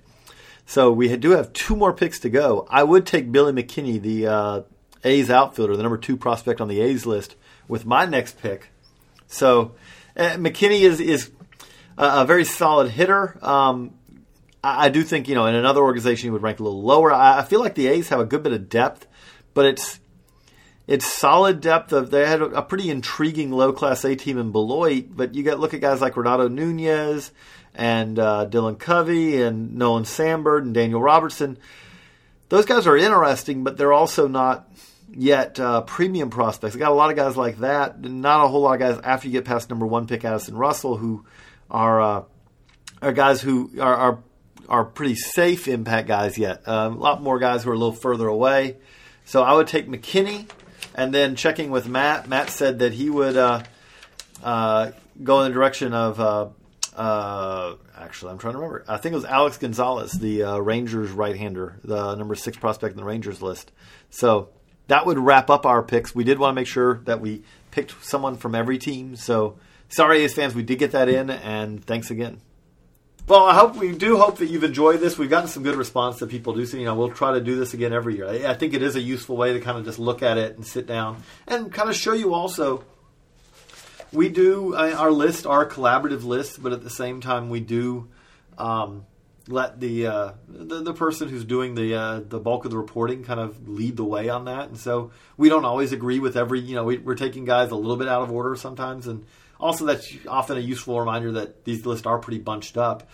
so 0.65 0.91
we 0.91 1.15
do 1.15 1.32
have 1.32 1.53
two 1.53 1.77
more 1.77 1.93
picks 1.93 2.19
to 2.19 2.30
go. 2.30 2.67
I 2.69 2.84
would 2.84 3.06
take 3.06 3.32
Billy 3.32 3.53
McKinney, 3.53 4.01
the 4.01 4.27
uh, 4.27 4.62
A's 5.06 5.30
outfielder, 5.30 5.77
the 5.77 5.84
number 5.84 5.97
two 5.97 6.17
prospect 6.17 6.60
on 6.60 6.67
the 6.67 6.82
A's 6.82 7.06
list, 7.06 7.36
with 7.69 7.86
my 7.86 8.03
next 8.06 8.41
pick. 8.41 8.67
So 9.27 9.73
uh, 10.17 10.36
McKinney 10.38 10.82
is 10.82 10.99
is 10.99 11.32
a, 11.97 12.21
a 12.21 12.25
very 12.25 12.43
solid 12.43 12.89
hitter. 12.89 13.38
Um, 13.45 13.93
I, 14.63 14.86
I 14.86 14.89
do 14.89 15.03
think 15.03 15.27
you 15.27 15.36
know 15.36 15.45
in 15.45 15.56
another 15.56 15.82
organization 15.82 16.27
he 16.27 16.32
would 16.32 16.41
rank 16.41 16.60
a 16.60 16.63
little 16.63 16.82
lower. 16.82 17.13
I, 17.13 17.39
I 17.39 17.43
feel 17.43 17.60
like 17.60 17.75
the 17.75 17.88
A's 17.88 18.10
have 18.10 18.19
a 18.19 18.25
good 18.25 18.43
bit 18.43 18.53
of 18.53 18.69
depth, 18.69 19.08
but 19.53 19.65
it's 19.65 19.99
it's 20.88 21.06
solid 21.06 21.62
depth. 21.62 21.93
Of 21.93 22.12
they 22.12 22.25
had 22.25 22.41
a, 22.41 22.45
a 22.45 22.62
pretty 22.62 22.89
intriguing 22.89 23.51
low 23.51 23.71
class 23.71 24.03
A 24.03 24.15
team 24.15 24.38
in 24.38 24.51
Beloit, 24.51 25.06
but 25.10 25.36
you 25.36 25.43
got 25.43 25.60
look 25.60 25.73
at 25.73 25.82
guys 25.82 26.01
like 26.01 26.17
Renato 26.17 26.47
Nunez 26.47 27.32
and 27.75 28.17
uh, 28.17 28.47
Dylan 28.49 28.80
Covey 28.80 29.41
and 29.41 29.75
Nolan 29.75 30.06
Sanburn 30.06 30.65
and 30.65 30.73
Daniel 30.73 31.01
Robertson. 31.01 31.58
Those 32.49 32.65
guys 32.65 32.88
are 32.88 32.97
interesting, 32.97 33.63
but 33.63 33.77
they're 33.77 33.93
also 33.93 34.27
not 34.27 34.71
yet 35.17 35.60
uh, 35.60 35.82
premium 35.82 36.30
prospects. 36.30 36.75
I 36.75 36.80
got 36.80 36.91
a 36.91 36.95
lot 36.95 37.10
of 37.10 37.15
guys 37.15 37.36
like 37.36 37.58
that. 37.58 37.99
Not 37.99 38.45
a 38.45 38.47
whole 38.47 38.62
lot 38.62 38.73
of 38.73 38.80
guys 38.80 39.01
after 39.03 39.27
you 39.27 39.34
get 39.34 39.45
past 39.45 39.69
number 39.69 39.86
one 39.86 40.06
pick 40.06 40.23
Addison 40.23 40.56
Russell, 40.56 40.95
who 40.95 41.25
are 41.69 41.99
uh, 41.99 42.23
are 43.01 43.12
guys 43.12 43.41
who 43.41 43.71
are, 43.82 43.95
are 43.95 44.23
are 44.69 44.86
pretty 44.86 45.15
safe 45.15 45.67
impact 45.67 46.08
guys 46.08 46.38
yet. 46.38 46.67
Um, 46.67 46.97
a 46.97 46.99
lot 46.99 47.21
more 47.21 47.39
guys 47.39 47.63
who 47.63 47.71
are 47.71 47.73
a 47.73 47.77
little 47.77 47.93
further 47.93 48.27
away. 48.27 48.77
So 49.25 49.43
I 49.43 49.53
would 49.53 49.67
take 49.67 49.88
McKinney, 49.88 50.49
and 50.95 51.13
then 51.13 51.36
checking 51.36 51.71
with 51.71 51.88
Matt. 51.88 52.30
Matt 52.30 52.49
said 52.49 52.80
that 52.80 52.93
he 52.93 53.10
would 53.10 53.36
uh, 53.36 53.63
uh, 54.43 54.91
go 55.21 55.41
in 55.41 55.51
the 55.51 55.53
direction 55.53 55.93
of. 55.93 56.19
Uh, 56.19 56.49
uh, 56.95 57.75
actually, 57.95 58.32
I'm 58.32 58.39
trying 58.39 58.53
to 58.53 58.58
remember. 58.58 58.84
I 58.88 58.97
think 58.97 59.13
it 59.13 59.17
was 59.17 59.25
Alex 59.25 59.58
Gonzalez, 59.60 60.13
the 60.13 60.41
uh, 60.41 60.58
Rangers 60.58 61.12
right-hander, 61.12 61.80
the 61.84 62.15
number 62.15 62.34
six 62.34 62.58
prospect 62.58 62.93
in 62.93 62.97
the 62.97 63.03
Rangers 63.03 63.39
list. 63.39 63.71
So 64.10 64.49
that 64.88 65.06
would 65.06 65.19
wrap 65.19 65.50
up 65.50 65.65
our 65.65 65.84
picks. 65.84 66.15
We 66.15 66.23
did 66.23 66.39
want 66.39 66.52
to 66.52 66.56
make 66.56 66.67
sure 66.67 67.02
that 67.06 67.21
we 67.21 67.43
picked 67.71 68.04
someone 68.04 68.38
from 68.38 68.56
every 68.56 68.78
team. 68.78 69.15
So 69.15 69.58
sorry, 69.89 70.23
A's 70.23 70.34
fans, 70.34 70.56
we 70.56 70.63
did 70.63 70.80
get 70.80 70.91
that 70.91 71.10
in, 71.10 71.30
and 71.30 71.84
thanks 71.84 72.10
again. 72.12 72.41
Well, 73.28 73.43
I 73.43 73.56
hope 73.56 73.76
we 73.76 73.91
do 73.91 74.17
hope 74.17 74.38
that 74.38 74.47
you've 74.47 74.63
enjoyed 74.63 75.02
this. 75.02 75.17
We've 75.17 75.30
gotten 75.30 75.50
some 75.50 75.62
good 75.62 75.76
response 75.76 76.19
that 76.19 76.30
people 76.30 76.54
do. 76.54 76.65
So, 76.65 76.78
you 76.78 76.86
know, 76.86 76.95
we'll 76.95 77.12
try 77.12 77.34
to 77.34 77.41
do 77.41 77.58
this 77.58 77.73
again 77.73 77.91
every 77.91 78.15
year. 78.15 78.28
I, 78.28 78.52
I 78.52 78.54
think 78.54 78.73
it 78.73 78.82
is 78.82 78.95
a 78.95 79.02
useful 79.02 79.36
way 79.36 79.52
to 79.52 79.60
kind 79.60 79.78
of 79.78 79.84
just 79.84 80.00
look 80.00 80.23
at 80.23 80.38
it 80.38 80.56
and 80.56 80.65
sit 80.65 80.88
down 80.88 81.23
and 81.45 81.71
kind 81.73 81.89
of 81.89 81.95
show 81.97 82.13
you 82.13 82.34
also. 82.34 82.86
We 84.13 84.30
do 84.30 84.76
uh, 84.76 84.95
our 84.97 85.12
list, 85.12 85.45
our 85.45 85.65
collaborative 85.65 86.23
list, 86.23 86.63
but 86.63 86.71
at 86.71 86.84
the 86.84 86.89
same 86.89 87.19
time, 87.19 87.50
we 87.50 87.60
do 87.60 88.08
um, 88.58 89.06
let 89.47 89.79
the, 89.79 90.07
uh, 90.07 90.31
the 90.47 90.83
the 90.83 90.93
person 90.93 91.29
who's 91.29 91.45
doing 91.45 91.75
the 91.75 91.95
uh, 91.95 92.19
the 92.27 92.39
bulk 92.39 92.65
of 92.65 92.71
the 92.71 92.77
reporting 92.77 93.23
kind 93.23 93.39
of 93.39 93.67
lead 93.67 93.97
the 93.97 94.03
way 94.03 94.29
on 94.29 94.45
that. 94.45 94.69
And 94.69 94.77
so 94.77 95.12
we 95.38 95.49
don't 95.49 95.65
always 95.65 95.91
agree 95.91 96.19
with 96.19 96.36
every. 96.36 96.60
You 96.60 96.75
know, 96.75 96.83
we, 96.83 96.97
we're 96.97 97.15
taking 97.15 97.45
guys 97.45 97.71
a 97.71 97.75
little 97.75 97.97
bit 97.97 98.07
out 98.07 98.21
of 98.21 98.31
order 98.31 98.55
sometimes, 98.55 99.07
and 99.07 99.25
also 99.60 99.86
that's 99.86 100.12
often 100.27 100.57
a 100.57 100.62
useful 100.62 100.99
reminder 100.99 101.31
that 101.33 101.65
these 101.65 101.86
lists 101.86 102.05
are 102.05 102.19
pretty 102.19 102.39
bunched 102.39 102.77
up. 102.77 103.10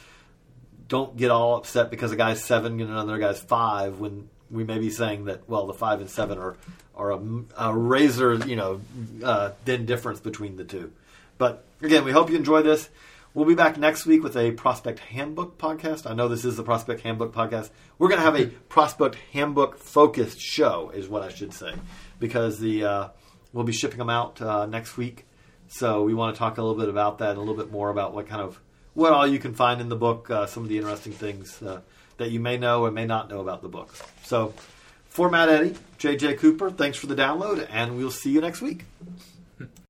Don't 0.87 1.15
get 1.15 1.31
all 1.31 1.55
upset 1.55 1.89
because 1.89 2.11
a 2.11 2.15
guy's 2.15 2.43
seven 2.43 2.79
and 2.81 2.89
another 2.89 3.17
guy's 3.17 3.39
five 3.39 3.99
when 3.99 4.29
we 4.49 4.63
may 4.63 4.77
be 4.77 4.89
saying 4.89 5.25
that 5.25 5.47
well 5.49 5.65
the 5.67 5.73
five 5.73 6.01
and 6.01 6.09
seven 6.09 6.37
are 6.37 6.55
are 6.95 7.11
a, 7.11 7.21
a 7.57 7.75
razor 7.75 8.35
you 8.47 8.55
know 8.55 8.81
uh, 9.23 9.49
thin 9.65 9.85
difference 9.85 10.19
between 10.19 10.57
the 10.57 10.63
two. 10.63 10.91
But 11.37 11.63
again, 11.81 12.05
we 12.05 12.11
hope 12.11 12.29
you 12.29 12.35
enjoy 12.35 12.61
this. 12.61 12.89
We'll 13.35 13.45
be 13.45 13.55
back 13.55 13.79
next 13.79 14.05
week 14.05 14.21
with 14.21 14.37
a 14.37 14.51
prospect 14.51 14.99
handbook 14.99 15.57
podcast. 15.57 16.07
I 16.07 16.13
know 16.13 16.27
this 16.27 16.45
is 16.45 16.55
the 16.55 16.61
prospect 16.61 17.01
handbook 17.01 17.33
podcast. 17.33 17.71
We're 17.97 18.09
going 18.09 18.19
to 18.19 18.25
have 18.25 18.39
a 18.39 18.45
prospect 18.45 19.15
handbook 19.31 19.79
focused 19.79 20.39
show, 20.39 20.91
is 20.93 21.09
what 21.09 21.23
I 21.23 21.29
should 21.29 21.51
say, 21.51 21.73
because 22.19 22.59
the 22.59 22.85
uh, 22.85 23.07
we'll 23.51 23.63
be 23.63 23.73
shipping 23.73 23.97
them 23.97 24.11
out 24.11 24.39
uh, 24.39 24.67
next 24.67 24.97
week. 24.97 25.25
So 25.67 26.03
we 26.03 26.13
want 26.13 26.35
to 26.35 26.37
talk 26.37 26.59
a 26.59 26.61
little 26.61 26.77
bit 26.77 26.89
about 26.89 27.17
that, 27.17 27.31
and 27.31 27.37
a 27.37 27.41
little 27.41 27.55
bit 27.55 27.71
more 27.71 27.89
about 27.89 28.13
what 28.13 28.27
kind 28.27 28.43
of 28.43 28.59
what 28.93 29.13
all 29.13 29.25
you 29.25 29.39
can 29.39 29.55
find 29.55 29.81
in 29.81 29.89
the 29.89 29.95
book, 29.95 30.29
uh, 30.29 30.45
some 30.45 30.61
of 30.61 30.69
the 30.69 30.77
interesting 30.77 31.13
things 31.13 31.59
uh, 31.63 31.81
that 32.17 32.29
you 32.29 32.39
may 32.39 32.59
know 32.59 32.85
or 32.85 32.91
may 32.91 33.05
not 33.05 33.31
know 33.31 33.39
about 33.39 33.63
the 33.63 33.67
book. 33.67 33.95
So, 34.21 34.53
for 35.09 35.31
Matt 35.31 35.49
Eddy, 35.49 35.75
JJ 35.97 36.37
Cooper, 36.37 36.69
thanks 36.69 36.99
for 36.99 37.07
the 37.07 37.15
download, 37.15 37.67
and 37.71 37.97
we'll 37.97 38.11
see 38.11 38.29
you 38.29 38.41
next 38.41 38.61
week. 38.61 38.85